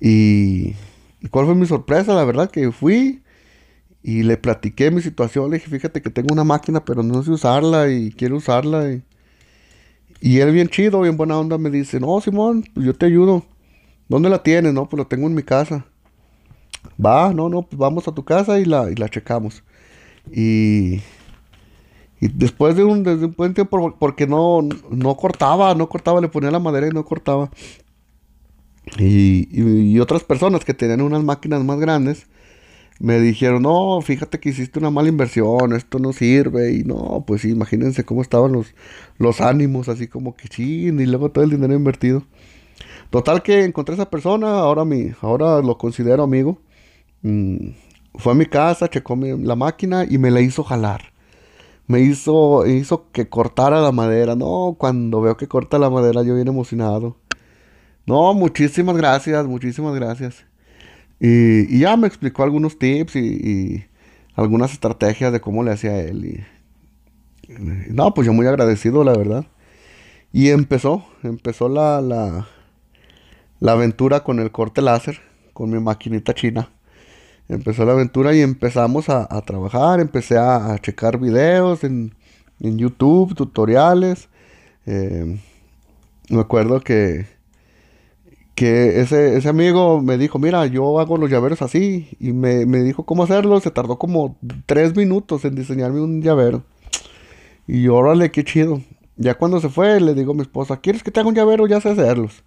Y, 0.00 0.74
cuál 1.30 1.46
fue 1.46 1.54
mi 1.54 1.66
sorpresa, 1.66 2.14
la 2.14 2.24
verdad, 2.24 2.50
que 2.50 2.72
fui 2.72 3.22
y 4.02 4.24
le 4.24 4.36
platiqué 4.36 4.90
mi 4.90 5.00
situación, 5.00 5.50
le 5.50 5.58
dije, 5.58 5.70
fíjate 5.70 6.02
que 6.02 6.10
tengo 6.10 6.32
una 6.32 6.44
máquina, 6.44 6.84
pero 6.84 7.02
no 7.02 7.22
sé 7.22 7.30
usarla 7.30 7.90
y 7.90 8.10
quiero 8.12 8.36
usarla. 8.36 8.92
Y, 8.92 9.02
y 10.20 10.40
él 10.40 10.52
bien 10.52 10.68
chido, 10.68 11.00
bien 11.00 11.16
buena 11.16 11.38
onda, 11.38 11.58
me 11.58 11.70
dice, 11.70 12.00
no, 12.00 12.20
Simón, 12.20 12.64
pues 12.74 12.86
yo 12.86 12.94
te 12.94 13.06
ayudo. 13.06 13.44
¿Dónde 14.12 14.28
la 14.28 14.42
tienes? 14.42 14.74
No, 14.74 14.86
pues 14.90 14.98
la 14.98 15.08
tengo 15.08 15.26
en 15.26 15.34
mi 15.34 15.42
casa. 15.42 15.86
Va, 17.02 17.32
no, 17.32 17.48
no, 17.48 17.62
pues 17.62 17.78
vamos 17.78 18.06
a 18.08 18.12
tu 18.12 18.26
casa 18.26 18.58
y 18.60 18.66
la, 18.66 18.90
y 18.90 18.94
la 18.94 19.08
checamos. 19.08 19.64
Y, 20.30 21.00
y 22.20 22.28
después 22.34 22.76
de 22.76 22.84
un, 22.84 23.04
desde 23.04 23.24
un 23.24 23.34
buen 23.34 23.54
tiempo, 23.54 23.96
porque 23.98 24.26
no, 24.26 24.60
no 24.90 25.16
cortaba, 25.16 25.74
no 25.74 25.88
cortaba, 25.88 26.20
le 26.20 26.28
ponía 26.28 26.50
la 26.50 26.58
madera 26.58 26.88
y 26.88 26.90
no 26.90 27.06
cortaba. 27.06 27.48
Y, 28.98 29.48
y, 29.50 29.98
otras 29.98 30.24
personas 30.24 30.66
que 30.66 30.74
tenían 30.74 31.00
unas 31.00 31.24
máquinas 31.24 31.64
más 31.64 31.80
grandes 31.80 32.26
me 32.98 33.18
dijeron, 33.18 33.62
no, 33.62 33.98
fíjate 34.02 34.38
que 34.40 34.50
hiciste 34.50 34.78
una 34.78 34.90
mala 34.90 35.08
inversión, 35.08 35.72
esto 35.72 35.98
no 35.98 36.12
sirve. 36.12 36.74
Y 36.74 36.84
no, 36.84 37.24
pues 37.26 37.46
imagínense 37.46 38.04
cómo 38.04 38.20
estaban 38.20 38.52
los, 38.52 38.74
los 39.16 39.40
ánimos, 39.40 39.88
así 39.88 40.06
como 40.06 40.36
que 40.36 40.48
sí, 40.48 40.88
y 40.88 40.90
luego 40.90 41.30
todo 41.30 41.44
el 41.44 41.50
dinero 41.50 41.72
invertido. 41.72 42.24
Total 43.12 43.42
que 43.42 43.64
encontré 43.64 43.92
a 43.92 43.96
esa 43.96 44.08
persona, 44.08 44.60
ahora, 44.60 44.86
mi, 44.86 45.12
ahora 45.20 45.60
lo 45.60 45.76
considero 45.76 46.22
amigo. 46.22 46.62
Mm, 47.20 47.72
fue 48.14 48.32
a 48.32 48.34
mi 48.34 48.46
casa, 48.46 48.88
checó 48.88 49.16
la 49.16 49.54
máquina 49.54 50.06
y 50.08 50.16
me 50.16 50.30
la 50.30 50.40
hizo 50.40 50.64
jalar. 50.64 51.12
Me 51.86 52.00
hizo, 52.00 52.66
hizo 52.66 53.10
que 53.12 53.28
cortara 53.28 53.82
la 53.82 53.92
madera. 53.92 54.34
No, 54.34 54.76
cuando 54.78 55.20
veo 55.20 55.36
que 55.36 55.46
corta 55.46 55.78
la 55.78 55.90
madera 55.90 56.22
yo 56.22 56.34
bien 56.36 56.48
emocionado. 56.48 57.18
No, 58.06 58.32
muchísimas 58.32 58.96
gracias, 58.96 59.46
muchísimas 59.46 59.94
gracias. 59.94 60.46
Y, 61.20 61.78
ya 61.80 61.98
me 61.98 62.06
explicó 62.06 62.44
algunos 62.44 62.78
tips 62.78 63.16
y, 63.16 63.84
algunas 64.36 64.72
estrategias 64.72 65.34
de 65.34 65.40
cómo 65.42 65.62
le 65.62 65.72
hacía 65.72 66.00
él. 66.00 66.46
No, 67.90 68.14
pues 68.14 68.26
yo 68.26 68.32
muy 68.32 68.46
agradecido, 68.46 69.04
la 69.04 69.12
verdad. 69.12 69.44
Y 70.32 70.48
empezó, 70.48 71.04
empezó 71.22 71.68
la, 71.68 72.00
la, 72.00 72.48
la 73.62 73.72
aventura 73.72 74.24
con 74.24 74.40
el 74.40 74.50
corte 74.50 74.82
láser, 74.82 75.20
con 75.52 75.70
mi 75.70 75.78
maquinita 75.78 76.34
china. 76.34 76.68
Empezó 77.48 77.84
la 77.84 77.92
aventura 77.92 78.34
y 78.34 78.40
empezamos 78.40 79.08
a, 79.08 79.28
trabajar, 79.42 80.00
empecé 80.00 80.36
a, 80.36 80.76
checar 80.80 81.20
videos 81.20 81.84
en, 81.84 82.12
YouTube, 82.58 83.36
tutoriales. 83.36 84.28
Eh, 84.86 85.38
me 86.28 86.40
acuerdo 86.40 86.80
que, 86.80 87.26
que 88.56 89.00
ese, 89.00 89.36
ese, 89.36 89.48
amigo 89.48 90.02
me 90.02 90.18
dijo, 90.18 90.40
mira, 90.40 90.66
yo 90.66 90.98
hago 90.98 91.16
los 91.16 91.30
llaveros 91.30 91.62
así. 91.62 92.08
Y 92.18 92.32
me, 92.32 92.66
me, 92.66 92.82
dijo 92.82 93.04
cómo 93.04 93.22
hacerlo. 93.22 93.60
Se 93.60 93.70
tardó 93.70 93.96
como 93.96 94.36
tres 94.66 94.96
minutos 94.96 95.44
en 95.44 95.54
diseñarme 95.54 96.00
un 96.00 96.20
llavero. 96.20 96.64
Y 97.68 97.86
órale, 97.86 98.32
qué 98.32 98.42
chido. 98.42 98.80
Ya 99.16 99.34
cuando 99.34 99.60
se 99.60 99.68
fue, 99.68 100.00
le 100.00 100.14
digo 100.14 100.32
a 100.32 100.34
mi 100.34 100.42
esposa, 100.42 100.78
¿quieres 100.78 101.04
que 101.04 101.12
te 101.12 101.20
haga 101.20 101.28
un 101.28 101.36
llavero? 101.36 101.68
Ya 101.68 101.80
sé 101.80 101.90
hacerlos. 101.90 102.42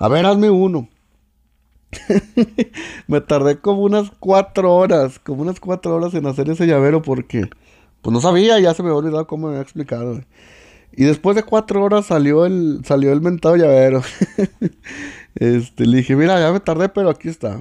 A 0.00 0.08
ver, 0.08 0.24
hazme 0.24 0.48
uno. 0.48 0.88
me 3.06 3.20
tardé 3.20 3.58
como 3.58 3.82
unas 3.82 4.10
cuatro 4.18 4.74
horas, 4.74 5.18
como 5.18 5.42
unas 5.42 5.60
cuatro 5.60 5.94
horas 5.94 6.14
en 6.14 6.24
hacer 6.24 6.48
ese 6.48 6.66
llavero 6.66 7.02
porque 7.02 7.50
pues 8.00 8.14
no 8.14 8.22
sabía, 8.22 8.58
ya 8.60 8.72
se 8.72 8.82
me 8.82 8.88
había 8.88 8.98
olvidado 8.98 9.26
cómo 9.26 9.48
me 9.48 9.52
había 9.52 9.62
explicado. 9.62 10.22
Y 10.92 11.04
después 11.04 11.36
de 11.36 11.42
cuatro 11.42 11.84
horas 11.84 12.06
salió 12.06 12.46
el, 12.46 12.80
salió 12.82 13.12
el 13.12 13.20
mentado 13.20 13.56
llavero. 13.56 14.02
este, 15.34 15.86
le 15.86 15.98
dije, 15.98 16.16
mira, 16.16 16.40
ya 16.40 16.50
me 16.50 16.60
tardé, 16.60 16.88
pero 16.88 17.10
aquí 17.10 17.28
está. 17.28 17.60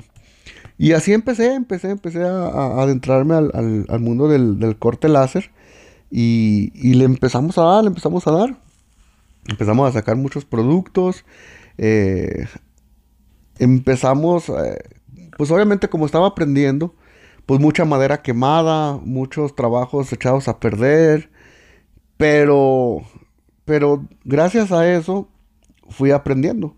Y 0.77 0.93
así 0.93 1.11
empecé, 1.11 1.55
empecé, 1.55 1.89
empecé 1.89 2.23
a, 2.23 2.81
adentrarme 2.81 3.35
al, 3.35 3.99
mundo 3.99 4.29
del, 4.29 4.77
corte 4.79 5.09
láser. 5.09 5.51
Y, 6.09 6.71
y, 6.73 6.93
le 6.93 7.03
empezamos 7.03 7.57
a 7.57 7.63
dar, 7.63 7.83
le 7.83 7.89
empezamos 7.89 8.25
a 8.27 8.31
dar. 8.31 8.57
Empezamos 9.45 9.89
a 9.89 9.91
sacar 9.91 10.15
muchos 10.15 10.45
productos. 10.45 11.25
Eh, 11.81 12.45
empezamos, 13.57 14.49
eh, 14.49 14.83
pues 15.37 15.49
obviamente 15.49 15.87
como 15.87 16.05
estaba 16.05 16.27
aprendiendo, 16.27 16.93
pues 17.45 17.61
mucha 17.61 17.85
madera 17.85 18.21
quemada, 18.21 18.97
muchos 18.97 19.55
trabajos 19.55 20.11
echados 20.11 20.49
a 20.49 20.59
perder, 20.59 21.29
pero, 22.17 23.03
pero 23.63 24.05
gracias 24.25 24.73
a 24.73 24.91
eso 24.91 25.29
fui 25.89 26.11
aprendiendo. 26.11 26.75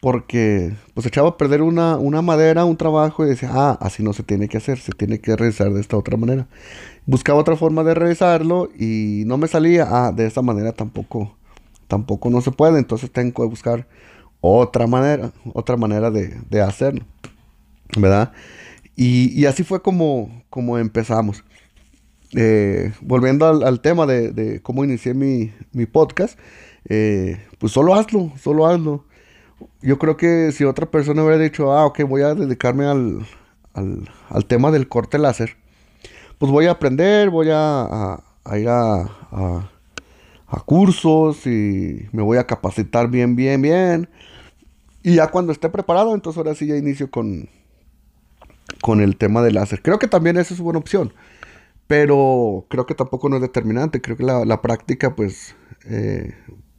Porque 0.00 0.72
pues 0.94 1.06
echaba 1.06 1.30
a 1.30 1.36
perder 1.36 1.60
una, 1.60 1.98
una 1.98 2.22
madera, 2.22 2.64
un 2.64 2.76
trabajo 2.78 3.26
y 3.26 3.28
decía, 3.28 3.50
ah, 3.52 3.78
así 3.82 4.02
no 4.02 4.14
se 4.14 4.22
tiene 4.22 4.48
que 4.48 4.56
hacer, 4.56 4.78
se 4.78 4.92
tiene 4.92 5.20
que 5.20 5.36
realizar 5.36 5.70
de 5.72 5.80
esta 5.80 5.96
otra 5.98 6.16
manera. 6.16 6.46
Buscaba 7.04 7.40
otra 7.40 7.56
forma 7.56 7.84
de 7.84 7.94
realizarlo 7.94 8.70
y 8.78 9.24
no 9.26 9.36
me 9.36 9.48
salía, 9.48 9.86
ah, 9.90 10.12
de 10.12 10.26
esta 10.26 10.40
manera 10.40 10.72
tampoco, 10.72 11.36
tampoco 11.88 12.30
no 12.30 12.40
se 12.40 12.50
puede, 12.52 12.78
entonces 12.78 13.10
tengo 13.10 13.42
que 13.42 13.48
buscar 13.50 13.86
otra 14.40 14.86
manera, 14.86 15.32
otra 15.54 15.76
manera 15.76 16.10
de, 16.10 16.60
hacerlo, 16.60 17.04
¿verdad? 17.96 18.32
Y, 18.96 19.44
así 19.46 19.64
fue 19.64 19.82
como, 19.82 20.42
como 20.50 20.78
empezamos. 20.78 21.44
Eh, 22.36 22.92
volviendo 23.00 23.46
al, 23.46 23.80
tema 23.80 24.06
de, 24.06 24.60
cómo 24.62 24.84
inicié 24.84 25.14
mi, 25.14 25.86
podcast, 25.86 26.38
eh, 26.88 27.44
pues 27.58 27.72
solo 27.72 27.94
hazlo, 27.94 28.32
solo 28.40 28.66
hazlo. 28.66 29.04
Yo 29.82 29.98
creo 29.98 30.16
que 30.16 30.52
si 30.52 30.64
otra 30.64 30.90
persona 30.90 31.22
hubiera 31.22 31.42
dicho, 31.42 31.72
ah, 31.72 31.86
ok, 31.86 32.02
voy 32.04 32.22
a 32.22 32.34
dedicarme 32.34 32.86
al, 32.86 33.26
al, 33.74 34.44
tema 34.46 34.70
del 34.70 34.88
corte 34.88 35.18
láser, 35.18 35.56
pues 36.38 36.50
voy 36.50 36.66
a 36.66 36.72
aprender, 36.72 37.30
voy 37.30 37.48
a, 37.50 38.18
ir 38.56 38.68
a, 38.68 39.02
a 39.32 39.69
cursos 40.58 41.46
y 41.46 42.08
me 42.12 42.22
voy 42.22 42.38
a 42.38 42.46
capacitar 42.46 43.08
bien, 43.08 43.36
bien, 43.36 43.62
bien. 43.62 44.08
Y 45.02 45.16
ya 45.16 45.28
cuando 45.28 45.52
esté 45.52 45.68
preparado, 45.68 46.14
entonces 46.14 46.38
ahora 46.38 46.54
sí 46.54 46.66
ya 46.66 46.76
inicio 46.76 47.10
con, 47.10 47.48
con 48.82 49.00
el 49.00 49.16
tema 49.16 49.42
del 49.42 49.54
láser. 49.54 49.82
Creo 49.82 49.98
que 49.98 50.08
también 50.08 50.36
esa 50.36 50.54
es 50.54 50.60
buena 50.60 50.78
opción. 50.78 51.12
Pero 51.86 52.66
creo 52.68 52.86
que 52.86 52.94
tampoco 52.94 53.28
no 53.28 53.36
es 53.36 53.42
determinante. 53.42 54.00
Creo 54.00 54.16
que 54.16 54.24
la, 54.24 54.62
práctica, 54.62 55.16
pues, 55.16 55.56
eh, 55.86 56.34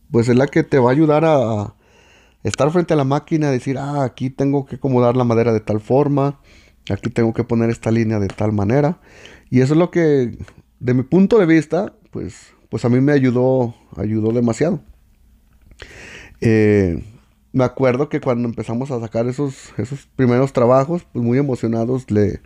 pues 0.10 0.29
es 0.29 0.36
la 0.36 0.47
que 0.47 0.63
te 0.63 0.79
va 0.79 0.89
a 0.89 0.93
ayudar 0.93 1.25
a, 1.25 1.75
estar 2.43 2.71
frente 2.71 2.93
a 2.93 2.97
la 2.97 3.03
máquina, 3.03 3.51
decir, 3.51 3.77
ah, 3.77 4.03
aquí 4.03 4.29
tengo 4.29 4.65
que 4.65 4.75
acomodar 4.75 5.15
la 5.15 5.23
madera 5.23 5.53
de 5.53 5.60
tal 5.60 5.79
forma, 5.79 6.39
aquí 6.89 7.10
tengo 7.10 7.34
que 7.34 7.43
poner 7.43 7.69
esta 7.69 7.91
línea 7.91 8.19
de 8.19 8.27
tal 8.27 8.51
manera. 8.51 8.99
Y 9.49 9.62
eso 9.62 9.73
es 9.73 9.79
lo 9.79 9.91
que, 9.91 10.38
de 10.79 10.93
mi 10.93 11.03
punto 11.03 11.38
de 11.38 11.45
vista, 11.45 11.93
pues, 12.12 12.50
pues 12.71 12.86
a 12.86 12.89
mí 12.89 13.01
me 13.01 13.12
ayudó, 13.12 13.75
ayudó 13.97 14.31
demasiado. 14.31 14.79
Eh, 16.39 17.03
me 17.51 17.65
acuerdo 17.65 18.07
que 18.07 18.21
cuando 18.21 18.47
empezamos 18.47 18.91
a 18.91 18.99
sacar 19.01 19.27
esos, 19.27 19.73
esos 19.77 20.07
primeros 20.15 20.53
trabajos, 20.53 21.05
pues 21.12 21.23
muy 21.23 21.38
emocionados, 21.38 22.10
le, 22.10 22.39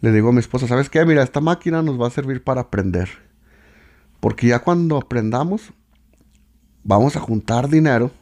le 0.00 0.12
digo 0.12 0.28
a 0.28 0.32
mi 0.32 0.38
esposa, 0.38 0.68
¿sabes 0.68 0.88
qué? 0.88 1.04
Mira, 1.04 1.24
esta 1.24 1.40
máquina 1.40 1.82
nos 1.82 2.00
va 2.00 2.06
a 2.06 2.10
servir 2.10 2.44
para 2.44 2.60
aprender. 2.60 3.08
Porque 4.20 4.46
ya 4.46 4.60
cuando 4.60 4.96
aprendamos, 4.96 5.72
vamos 6.84 7.16
a 7.16 7.20
juntar 7.20 7.68
dinero 7.68 8.12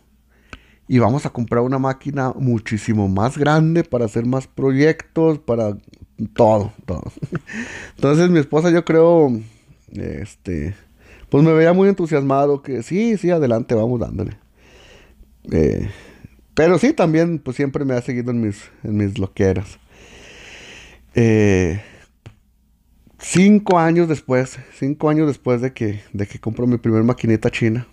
y 0.88 1.00
vamos 1.00 1.26
a 1.26 1.30
comprar 1.30 1.62
una 1.64 1.78
máquina 1.78 2.32
muchísimo 2.34 3.08
más 3.08 3.36
grande 3.36 3.84
para 3.84 4.06
hacer 4.06 4.24
más 4.24 4.46
proyectos, 4.46 5.38
para 5.38 5.76
todo, 6.32 6.72
todo. 6.86 7.12
Entonces 7.96 8.30
mi 8.30 8.38
esposa 8.38 8.70
yo 8.70 8.86
creo, 8.86 9.30
este, 9.92 10.74
pues 11.32 11.42
me 11.42 11.54
veía 11.54 11.72
muy 11.72 11.88
entusiasmado 11.88 12.60
que 12.60 12.82
sí, 12.82 13.16
sí, 13.16 13.30
adelante, 13.30 13.74
vamos 13.74 13.98
dándole. 13.98 14.36
Eh, 15.50 15.88
pero 16.52 16.78
sí, 16.78 16.92
también 16.92 17.38
pues 17.38 17.56
siempre 17.56 17.86
me 17.86 17.94
ha 17.94 18.02
seguido 18.02 18.32
en 18.32 18.42
mis, 18.42 18.70
en 18.84 18.98
mis 18.98 19.18
loqueras. 19.18 19.78
Eh, 21.14 21.80
cinco 23.18 23.78
años 23.78 24.08
después, 24.08 24.58
cinco 24.78 25.08
años 25.08 25.26
después 25.26 25.62
de 25.62 25.72
que, 25.72 26.02
de 26.12 26.26
que 26.26 26.38
compro 26.38 26.66
mi 26.66 26.76
primer 26.76 27.02
maquinita 27.02 27.48
china, 27.48 27.88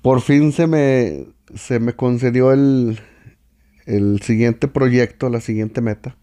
por 0.00 0.22
fin 0.22 0.52
se 0.52 0.66
me, 0.66 1.26
se 1.54 1.78
me 1.78 1.92
concedió 1.92 2.52
el, 2.52 3.00
el 3.84 4.22
siguiente 4.22 4.66
proyecto, 4.66 5.28
la 5.28 5.42
siguiente 5.42 5.82
meta. 5.82 6.16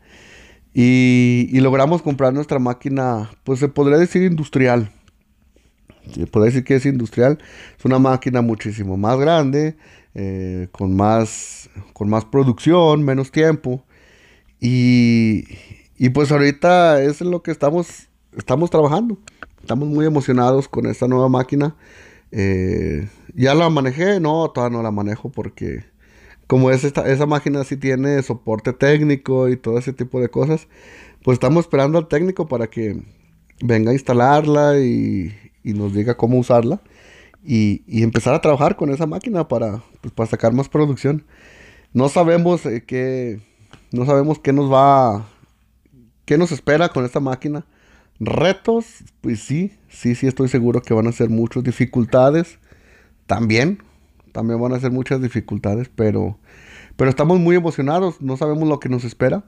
Y, 0.74 1.48
y, 1.52 1.60
logramos 1.60 2.02
comprar 2.02 2.34
nuestra 2.34 2.58
máquina, 2.58 3.30
pues 3.44 3.60
se 3.60 3.68
podría 3.68 4.00
decir 4.00 4.24
industrial. 4.24 4.90
Se 6.14 6.28
podría 6.28 6.52
decir 6.52 6.64
que 6.64 6.76
es 6.76 6.86
industrial. 6.86 7.40
Es 7.78 7.86
una 7.86 8.00
máquina 8.00 8.42
muchísimo 8.42 8.98
más 8.98 9.20
grande, 9.20 9.76
eh, 10.14 10.68
con, 10.72 10.96
más, 10.96 11.70
con 11.94 12.10
más 12.10 12.26
producción, 12.26 13.04
menos 13.04 13.32
tiempo. 13.32 13.84
Y, 14.60 15.46
y 15.98 16.10
pues 16.10 16.32
ahorita 16.32 17.02
es 17.02 17.22
lo 17.22 17.42
que 17.44 17.52
estamos, 17.52 18.08
estamos 18.38 18.70
trabajando. 18.70 19.18
Estamos 19.62 19.88
muy 19.88 20.06
emocionados 20.06 20.68
con 20.68 20.86
esta 20.88 21.08
nueva 21.08 21.30
máquina. 21.30 21.76
Eh, 22.32 23.08
ya 23.36 23.54
la 23.56 23.70
manejé, 23.70 24.20
no, 24.20 24.50
todavía 24.50 24.78
no 24.78 24.84
la 24.84 24.92
manejo 24.92 25.30
porque 25.30 25.84
como 26.48 26.72
es 26.72 26.84
esta, 26.84 27.10
esa 27.10 27.26
máquina 27.26 27.64
sí 27.64 27.78
tiene 27.78 28.22
soporte 28.24 28.74
técnico 28.74 29.48
y 29.50 29.58
todo 29.58 29.78
ese 29.78 29.94
tipo 29.94 30.20
de 30.20 30.30
cosas, 30.30 30.68
pues 31.24 31.36
estamos 31.36 31.66
esperando 31.66 31.98
al 31.98 32.08
técnico 32.08 32.48
para 32.48 32.68
que 32.68 33.02
venga 33.62 33.92
a 33.92 33.94
instalarla 33.94 34.80
y, 34.80 35.34
nos 35.64 35.94
diga 35.94 36.18
cómo 36.18 36.38
usarla 36.38 36.82
y, 37.44 38.04
empezar 38.04 38.34
a 38.34 38.42
trabajar 38.42 38.76
con 38.76 38.90
esa 38.92 39.06
máquina 39.06 39.48
para, 39.48 39.84
pues, 40.02 40.14
para 40.14 40.30
sacar 40.30 40.54
más 40.54 40.70
producción. 40.70 41.26
No 41.94 42.10
sabemos 42.10 42.66
eh, 42.66 42.84
qué, 42.86 43.40
no 43.92 44.06
sabemos 44.06 44.40
qué 44.40 44.54
nos 44.54 44.72
va, 44.72 45.28
qué 46.26 46.38
nos 46.38 46.52
espera 46.52 46.90
con 46.90 47.06
esta 47.06 47.20
máquina. 47.20 47.66
Retos, 48.20 49.04
pues 49.22 49.42
sí, 49.42 49.72
sí, 49.90 50.14
sí 50.16 50.28
estoy 50.28 50.48
seguro 50.48 50.82
que 50.82 50.94
van 50.94 51.08
a 51.08 51.12
ser 51.12 51.30
muchas 51.30 51.64
dificultades. 51.64 52.60
También, 53.26 53.80
también 54.32 54.62
van 54.62 54.74
a 54.74 54.80
ser 54.80 54.92
muchas 54.92 55.22
dificultades, 55.22 55.90
pero, 55.94 56.38
pero 56.96 57.10
estamos 57.10 57.40
muy 57.40 57.56
emocionados, 57.56 58.22
no 58.22 58.38
sabemos 58.38 58.68
lo 58.68 58.80
que 58.80 58.90
nos 58.90 59.04
espera. 59.04 59.44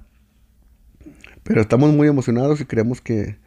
Pero 1.43 1.61
estamos 1.61 1.93
muy 1.93 2.07
emocionados 2.07 2.61
y 2.61 2.65
creemos 2.65 3.01
que, 3.01 3.37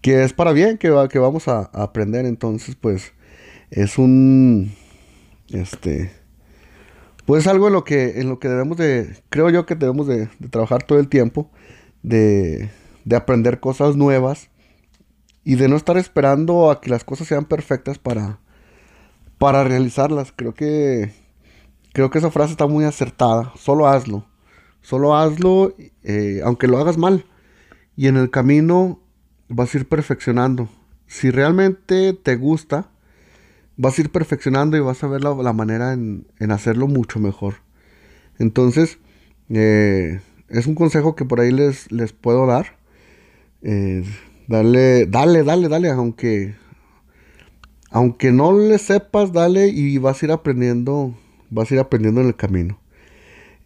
que 0.00 0.24
es 0.24 0.32
para 0.32 0.52
bien, 0.52 0.78
que, 0.78 0.92
que 1.10 1.18
vamos 1.18 1.48
a, 1.48 1.70
aprender. 1.72 2.26
Entonces, 2.26 2.76
pues, 2.76 3.12
es 3.70 3.98
un, 3.98 4.72
este, 5.48 6.12
pues 7.26 7.46
algo 7.46 7.68
en 7.68 7.74
lo 7.74 7.84
que, 7.84 8.20
en 8.20 8.28
lo 8.28 8.38
que 8.38 8.48
debemos 8.48 8.76
de, 8.76 9.16
creo 9.28 9.50
yo 9.50 9.66
que 9.66 9.74
debemos 9.74 10.06
de, 10.06 10.28
de 10.38 10.48
trabajar 10.48 10.82
todo 10.82 10.98
el 10.98 11.08
tiempo, 11.08 11.50
de, 12.02 12.70
de 13.04 13.16
aprender 13.16 13.60
cosas 13.60 13.96
nuevas 13.96 14.50
y 15.44 15.54
de 15.56 15.68
no 15.68 15.76
estar 15.76 15.96
esperando 15.96 16.70
a 16.70 16.80
que 16.80 16.90
las 16.90 17.04
cosas 17.04 17.26
sean 17.26 17.46
perfectas 17.46 17.98
para, 17.98 18.38
para 19.38 19.64
realizarlas. 19.64 20.32
Creo 20.34 20.54
que, 20.54 21.12
creo 21.92 22.10
que 22.10 22.18
esa 22.18 22.30
frase 22.30 22.52
está 22.52 22.66
muy 22.66 22.84
acertada. 22.84 23.52
Solo 23.56 23.88
hazlo. 23.88 24.26
Solo 24.82 25.16
hazlo, 25.16 25.74
eh, 26.02 26.40
aunque 26.44 26.66
lo 26.66 26.78
hagas 26.78 26.98
mal. 26.98 27.24
Y 27.96 28.08
en 28.08 28.16
el 28.16 28.30
camino 28.30 29.00
vas 29.48 29.74
a 29.74 29.78
ir 29.78 29.88
perfeccionando. 29.88 30.68
Si 31.06 31.30
realmente 31.30 32.12
te 32.12 32.36
gusta, 32.36 32.90
vas 33.76 33.98
a 33.98 34.02
ir 34.02 34.10
perfeccionando 34.10 34.76
y 34.76 34.80
vas 34.80 35.02
a 35.02 35.08
ver 35.08 35.22
la, 35.22 35.52
manera 35.52 35.92
en, 35.92 36.26
hacerlo 36.50 36.86
mucho 36.86 37.18
mejor. 37.18 37.54
Entonces, 38.38 38.98
eh, 39.48 40.20
es 40.48 40.66
un 40.66 40.74
consejo 40.74 41.14
que 41.14 41.24
por 41.24 41.40
ahí 41.40 41.52
les, 41.52 41.90
les 41.90 42.12
puedo 42.12 42.46
dar. 42.46 42.76
Eh, 43.62 44.04
dale, 44.48 45.06
dale, 45.06 45.42
dale, 45.44 45.68
dale, 45.68 45.90
aunque, 45.90 46.54
aunque 47.90 48.32
no 48.32 48.58
le 48.58 48.78
sepas, 48.78 49.32
dale 49.32 49.68
y 49.68 49.98
vas 49.98 50.22
a 50.22 50.26
ir 50.26 50.32
aprendiendo, 50.32 51.14
vas 51.50 51.70
a 51.70 51.74
ir 51.74 51.80
aprendiendo 51.80 52.20
en 52.20 52.26
el 52.26 52.36
camino. 52.36 52.78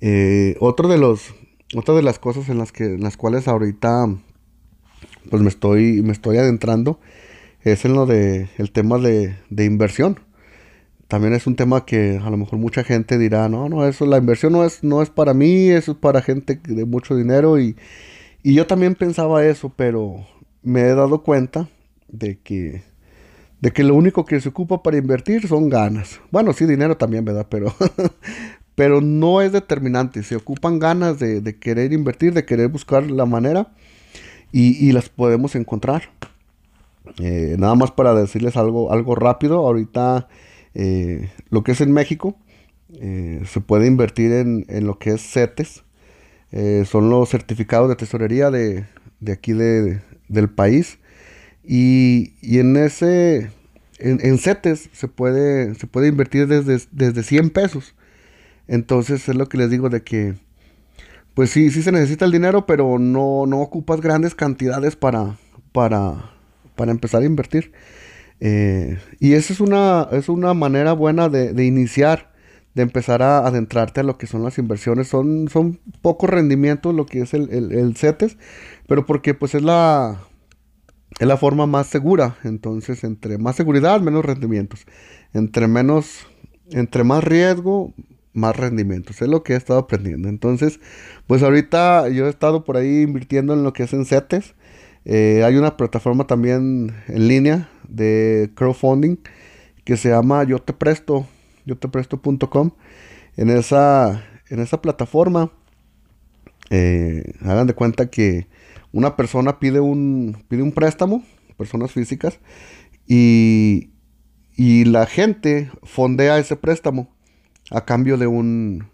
Eh, 0.01 0.57
otro 0.61 0.89
de 0.89 0.99
los, 0.99 1.35
otra 1.75 1.95
de 1.95 2.03
las 2.03 2.19
cosas 2.19 2.49
en 2.49 2.59
las 2.59 2.73
que, 2.73 2.85
en 2.85 3.03
las 3.03 3.17
cuales 3.17 3.49
ahorita, 3.49 4.07
pues 5.31 5.43
me 5.43 5.49
estoy, 5.49 6.03
me 6.03 6.13
estoy 6.13 6.39
adentrando, 6.39 7.01
es 7.63 7.85
en 7.85 7.95
lo 7.95 8.07
de, 8.07 8.49
el 8.59 8.73
tema 8.73 8.99
de, 8.99 9.37
de 9.51 9.65
inversión 9.65 10.19
también 11.13 11.35
es 11.35 11.47
un 11.47 11.57
tema 11.57 11.85
que 11.85 12.19
a 12.25 12.31
lo 12.31 12.39
mejor 12.39 12.59
mucha 12.59 12.85
gente 12.85 13.19
dirá, 13.19 13.47
no, 13.51 13.69
no, 13.69 13.87
eso, 13.87 14.07
la 14.07 14.17
inversión 14.17 14.55
no 14.55 14.65
es, 14.65 14.83
no 14.83 15.03
es 15.03 15.11
para 15.11 15.35
mí, 15.35 15.69
eso 15.69 15.93
es 15.93 15.99
para 15.99 16.23
gente 16.23 16.59
de 16.65 16.87
mucho 16.87 17.15
dinero 17.15 17.61
y, 17.61 17.77
y 18.43 18.55
yo 18.55 18.67
también 18.67 18.95
pensaba 18.95 19.45
eso, 19.45 19.71
pero 19.77 20.27
me 20.63 20.81
he 20.81 20.95
dado 20.95 21.23
cuenta 21.23 21.69
de 22.09 22.39
que, 22.39 22.83
de 23.61 23.71
que 23.73 23.85
lo 23.85 23.95
único 23.95 24.25
que 24.25 24.41
se 24.41 24.49
ocupa 24.49 24.83
para 24.83 24.97
invertir 24.97 25.47
son 25.47 25.69
ganas. 25.69 26.19
Bueno, 26.31 26.55
sí, 26.55 26.65
dinero 26.65 26.97
también, 26.97 27.27
¿verdad? 27.27 27.47
Pero, 27.51 27.75
pero 28.75 29.03
no 29.03 29.43
es 29.43 29.53
determinante. 29.53 30.23
Se 30.23 30.37
ocupan 30.37 30.79
ganas 30.79 31.19
de, 31.19 31.43
querer 31.59 31.93
invertir, 31.93 32.33
de 32.33 32.47
querer 32.47 32.69
buscar 32.69 33.11
la 33.11 33.27
manera 33.27 33.75
y, 34.53 34.93
las 34.93 35.09
podemos 35.09 35.55
encontrar. 35.55 36.03
Eh, 37.19 37.57
nada 37.59 37.75
más 37.75 37.91
para 37.91 38.15
decirles 38.15 38.57
algo, 38.57 38.93
algo 38.93 39.15
rápido. 39.15 39.67
Ahorita 39.67 40.29
eh, 40.75 41.31
lo 41.51 41.65
que 41.65 41.73
es 41.73 41.81
en 41.81 41.93
México 41.93 42.37
eh, 43.01 43.43
se 43.47 43.61
puede 43.61 43.87
invertir 43.87 44.33
en, 44.33 44.67
en 44.69 44.87
lo 44.87 44.99
que 44.99 45.11
es 45.11 45.23
CETES 45.23 45.85
son 46.85 47.09
los 47.09 47.31
certificados 47.31 47.89
de 47.89 47.97
tesorería 47.97 48.51
de, 48.51 48.85
aquí 49.33 49.55
del 49.55 50.51
país. 50.55 50.99
Y, 51.65 52.35
en 52.43 52.77
ese, 52.77 53.51
en, 53.99 54.39
CETES 54.39 54.91
se 54.93 55.09
puede, 55.09 55.75
se 55.77 55.87
puede 55.87 56.09
invertir 56.09 56.47
desde, 56.49 56.87
desde 56.91 57.23
100 57.23 57.51
pesos. 57.51 57.95
Entonces 58.69 59.27
es 59.31 59.35
lo 59.35 59.49
que 59.49 59.57
les 59.57 59.71
digo 59.71 59.89
de 59.89 60.03
que, 60.03 60.35
pues 61.35 61.51
sí, 61.51 61.71
sí 61.71 61.83
se 61.83 61.93
necesita 61.93 62.25
el 62.25 62.33
dinero, 62.33 62.67
pero 62.67 62.99
no, 62.99 63.47
no 63.47 63.61
ocupas 63.61 64.01
grandes 64.01 64.35
cantidades 64.35 64.97
para, 64.97 65.37
para, 65.73 66.33
para 66.77 66.93
empezar 66.93 67.23
a 67.23 67.27
invertir. 67.27 67.73
Eh, 68.41 68.99
y 69.21 69.35
esa 69.35 69.53
es 69.53 69.61
una, 69.61 70.09
es 70.13 70.29
una 70.29 70.55
manera 70.55 70.93
buena 70.93 71.29
de, 71.29 71.53
de 71.53 71.65
iniciar 71.65 72.33
de 72.75 72.83
empezar 72.83 73.23
a 73.23 73.47
adentrarte 73.47 74.01
a 74.01 74.05
lo 74.05 74.17
que 74.19 74.27
son 74.27 74.43
las 74.43 74.59
inversiones. 74.59 75.09
Son, 75.09 75.49
son 75.49 75.81
pocos 76.01 76.31
rendimientos 76.31 76.95
lo 76.95 77.07
que 77.07 77.21
es 77.23 77.35
el, 77.35 77.51
el, 77.51 77.97
CETES, 77.97 78.37
pero 78.87 79.05
porque 79.07 79.35
pues 79.35 79.55
es 79.55 79.63
la, 79.63 80.21
es 81.19 81.27
la 81.27 81.37
forma 81.37 81.67
más 81.67 81.87
segura. 81.87 82.37
Entonces, 82.45 83.05
entre 83.05 83.39
más 83.39 83.57
seguridad, 83.57 84.01
menos 84.01 84.25
rendimientos. 84.25 84.87
Entre 85.35 85.69
menos, 85.69 86.27
entre 86.71 87.05
más 87.05 87.25
riesgo, 87.25 87.93
más 88.33 88.57
rendimientos. 88.57 89.21
Es 89.23 89.29
lo 89.29 89.43
que 89.43 89.55
he 89.55 89.57
estado 89.57 89.81
aprendiendo. 89.81 90.29
Entonces, 90.29 90.81
pues 91.27 91.43
ahorita 91.43 92.09
yo 92.09 92.27
he 92.27 92.31
estado 92.31 92.65
por 92.65 92.77
ahí 92.77 93.03
invirtiendo 93.03 93.55
en 93.55 93.63
lo 93.63 93.73
que 93.73 93.85
es 93.85 93.93
en 93.93 94.05
CETES. 94.07 94.55
Eh, 95.05 95.43
hay 95.45 95.57
una 95.57 95.77
plataforma 95.77 96.27
también 96.27 96.95
en 97.09 97.29
línea 97.29 97.69
de 97.89 98.51
crowdfunding 98.55 99.17
que 99.85 99.97
se 99.97 100.11
llama 100.11 100.45
Yo 100.45 100.61
Te 100.61 100.73
Presto 100.73 101.27
yo 101.65 101.77
te 101.77 101.89
presto.com. 101.89 102.71
En 103.37 103.51
esa, 103.51 104.25
en 104.49 104.61
esa 104.61 104.83
plataforma, 104.83 105.53
eh, 106.71 107.35
hagan 107.41 107.67
de 107.67 107.75
cuenta 107.75 108.11
que 108.11 108.47
una 108.93 109.17
persona 109.17 109.59
pide 109.59 109.81
un, 109.81 110.45
pide 110.49 110.63
un 110.63 110.73
préstamo, 110.73 111.25
personas 111.57 111.93
físicas, 111.93 112.39
y, 113.07 113.91
y 114.57 114.85
la 114.85 115.07
gente 115.07 115.71
fondea 115.83 116.39
ese 116.39 116.57
préstamo 116.57 117.15
a 117.71 117.85
cambio 117.85 118.17
de 118.17 118.27
un, 118.27 118.87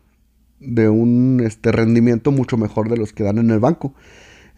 de 0.61 0.89
un 0.89 1.41
este, 1.45 1.73
rendimiento 1.73 2.31
mucho 2.31 2.57
mejor 2.57 2.89
de 2.89 2.97
los 2.97 3.13
que 3.13 3.25
dan 3.25 3.39
en 3.39 3.51
el 3.51 3.61
banco. 3.61 3.95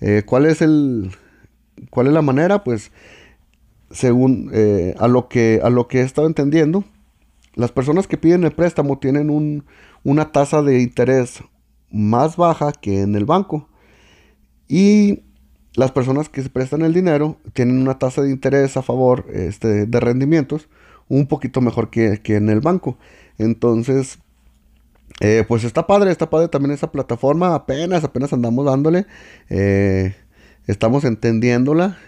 Eh, 0.01 0.23
¿Cuál 0.25 0.47
es 0.47 0.63
el, 0.63 1.11
cuál 1.91 2.07
es 2.07 2.13
la 2.13 2.23
manera? 2.23 2.65
Pues 2.65 2.91
según 3.91 4.51
eh, 4.53 4.95
a 4.99 5.09
lo 5.09 5.29
que 5.29 5.61
a 5.63 5.71
lo 5.71 5.89
que 5.89 5.99
he 5.99 6.03
estado 6.03 6.27
entendiendo, 6.27 6.85
las 7.55 7.73
personas 7.73 8.07
que 8.07 8.17
piden 8.17 8.45
el 8.45 8.53
préstamo 8.53 8.99
tienen 8.99 9.65
una 10.05 10.33
tasa 10.33 10.63
de 10.63 10.81
interés 10.81 11.43
más 11.91 12.37
baja 12.37 12.73
que 12.73 13.03
en 13.03 13.15
el 13.17 13.25
banco. 13.25 13.69
Y 14.69 15.25
las 15.75 15.91
personas 15.93 16.29
que 16.29 16.43
se 16.43 16.51
prestan 16.51 16.83
el 16.83 16.95
dinero 16.95 17.39
tienen 17.53 17.81
una 17.81 17.99
tasa 17.99 18.23
de 18.23 18.31
interés 18.31 18.77
a 18.77 18.83
favor 18.83 19.27
este, 19.33 19.87
de 19.87 20.01
rendimientos 20.01 20.69
un 21.09 21.27
poquito 21.27 21.61
mejor 21.61 21.91
que, 21.91 22.21
en 22.25 22.49
el 22.49 22.61
banco. 22.61 22.97
Entonces, 23.41 24.19
eh, 25.21 25.45
pues 25.49 25.65
está 25.65 25.87
padre, 25.87 26.11
está 26.11 26.29
padre 26.29 26.49
también 26.49 26.73
esa 26.73 26.93
plataforma. 26.93 27.55
Apenas, 27.55 28.05
apenas 28.05 28.33
andamos 28.33 28.67
dándole. 28.67 29.07
Eh, 29.49 30.15
estamos 30.67 31.05
entendiéndola. 31.05 31.99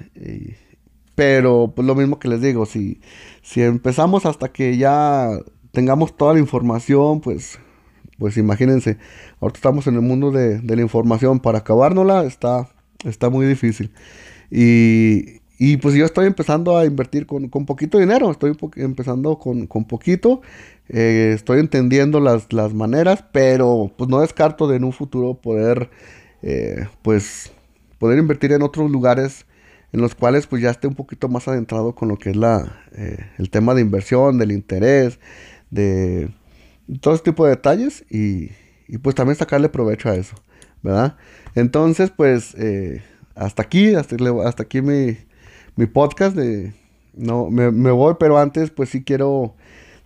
Pero 1.14 1.72
pues 1.74 1.86
lo 1.86 1.94
mismo 1.94 2.18
que 2.18 2.28
les 2.28 2.40
digo, 2.40 2.66
si, 2.66 3.00
si 3.42 3.62
empezamos 3.62 4.24
hasta 4.24 4.48
que 4.50 4.76
ya 4.76 5.28
tengamos 5.70 6.16
toda 6.16 6.34
la 6.34 6.40
información, 6.40 7.20
pues, 7.20 7.58
pues 8.18 8.36
imagínense, 8.36 8.98
ahorita 9.40 9.58
estamos 9.58 9.86
en 9.86 9.96
el 9.96 10.00
mundo 10.00 10.30
de, 10.30 10.60
la 10.62 10.82
información, 10.82 11.40
para 11.40 11.58
acabárnosla 11.58 12.24
está, 12.24 12.68
está 13.04 13.28
muy 13.30 13.46
difícil. 13.46 13.92
Y, 14.50 15.41
y 15.58 15.76
pues 15.76 15.94
yo 15.94 16.04
estoy 16.04 16.26
empezando 16.26 16.76
a 16.76 16.84
invertir 16.84 17.26
con, 17.26 17.48
con 17.48 17.66
poquito 17.66 17.98
dinero, 17.98 18.30
estoy 18.30 18.56
empezando 18.76 19.38
con, 19.38 19.66
con 19.66 19.84
poquito, 19.84 20.42
eh, 20.88 21.32
estoy 21.34 21.60
entendiendo 21.60 22.20
las, 22.20 22.52
las, 22.52 22.74
maneras, 22.74 23.24
pero 23.32 23.92
pues 23.96 24.10
no 24.10 24.20
descarto 24.20 24.66
de 24.66 24.76
en 24.76 24.84
un 24.84 24.92
futuro 24.92 25.34
poder, 25.34 25.90
eh, 26.42 26.86
pues, 27.02 27.52
poder 27.98 28.18
invertir 28.18 28.52
en 28.52 28.62
otros 28.62 28.90
lugares 28.90 29.46
en 29.92 30.00
los 30.00 30.14
cuales 30.14 30.46
pues 30.46 30.62
ya 30.62 30.70
esté 30.70 30.88
un 30.88 30.94
poquito 30.94 31.28
más 31.28 31.46
adentrado 31.46 31.94
con 31.94 32.08
lo 32.08 32.18
que 32.18 32.30
es 32.30 32.36
la, 32.36 32.80
eh, 32.96 33.18
el 33.38 33.50
tema 33.50 33.74
de 33.74 33.82
inversión, 33.82 34.38
del 34.38 34.52
interés, 34.52 35.20
de 35.70 36.30
todo 37.00 37.14
este 37.14 37.30
tipo 37.30 37.44
de 37.44 37.50
detalles 37.50 38.04
y, 38.10 38.50
y 38.88 38.98
pues 38.98 39.14
también 39.14 39.36
sacarle 39.36 39.68
provecho 39.68 40.08
a 40.08 40.16
eso, 40.16 40.34
¿verdad? 40.82 41.16
Entonces 41.54 42.10
pues 42.10 42.56
hasta 43.34 43.62
aquí, 43.62 43.94
hasta, 43.94 44.16
hasta 44.44 44.62
aquí 44.62 44.80
mi 44.80 45.18
mi 45.76 45.86
podcast 45.86 46.36
de... 46.36 46.72
No, 47.14 47.50
me, 47.50 47.68
voy, 47.90 48.14
pero 48.18 48.38
antes 48.38 48.70
pues 48.70 48.88
sí 48.88 49.04
quiero 49.04 49.54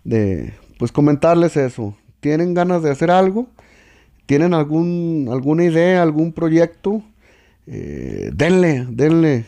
de, 0.02 0.54
pues 0.78 0.90
comentarles 0.90 1.56
eso. 1.56 1.96
¿Tienen 2.18 2.52
ganas 2.52 2.82
de 2.82 2.90
hacer 2.90 3.12
algo? 3.12 3.46
¿Tienen 4.26 4.54
algún, 4.54 5.28
alguna 5.30 5.62
idea, 5.64 6.02
algún 6.02 6.32
proyecto? 6.32 7.02
Eh, 7.68 8.30
denle, 8.34 8.86
denle. 8.90 9.44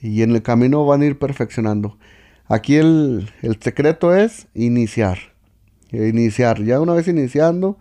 Y 0.00 0.22
en 0.22 0.32
el 0.32 0.42
camino 0.42 0.84
van 0.84 1.02
a 1.02 1.06
ir 1.06 1.18
perfeccionando. 1.18 1.98
Aquí 2.48 2.76
el, 2.76 3.30
secreto 3.60 4.14
es 4.16 4.46
iniciar. 4.54 5.18
Iniciar. 5.92 6.62
Ya 6.64 6.80
una 6.80 6.94
vez 6.94 7.06
iniciando, 7.06 7.78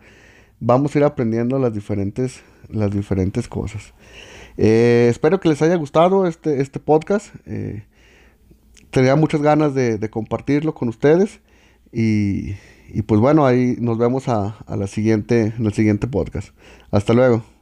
vamos 0.60 0.94
a 0.94 1.00
ir 1.00 1.06
aprendiendo 1.06 1.58
las 1.58 1.74
diferentes, 1.74 2.42
las 2.70 2.92
diferentes 2.92 3.48
cosas. 3.48 3.94
Eh, 4.58 5.08
espero 5.10 5.40
que 5.40 5.50
les 5.50 5.62
haya 5.62 5.76
gustado 5.76 6.28
este, 6.28 6.62
este 6.62 6.80
podcast. 6.80 7.34
Eh, 7.46 7.84
tenía 8.90 9.16
muchas 9.16 9.42
ganas 9.42 9.74
de, 9.74 10.10
compartirlo 10.10 10.74
con 10.74 10.90
ustedes. 10.90 11.40
Y, 11.92 12.54
pues 13.06 13.22
bueno, 13.22 13.46
ahí 13.46 13.76
nos 13.80 13.98
vemos 13.98 14.28
a, 14.28 14.58
a 14.66 14.76
la 14.76 14.88
siguiente, 14.88 15.54
en 15.58 15.66
el 15.66 15.74
siguiente 15.74 16.08
podcast. 16.08 16.50
Hasta 16.92 17.14
luego. 17.14 17.57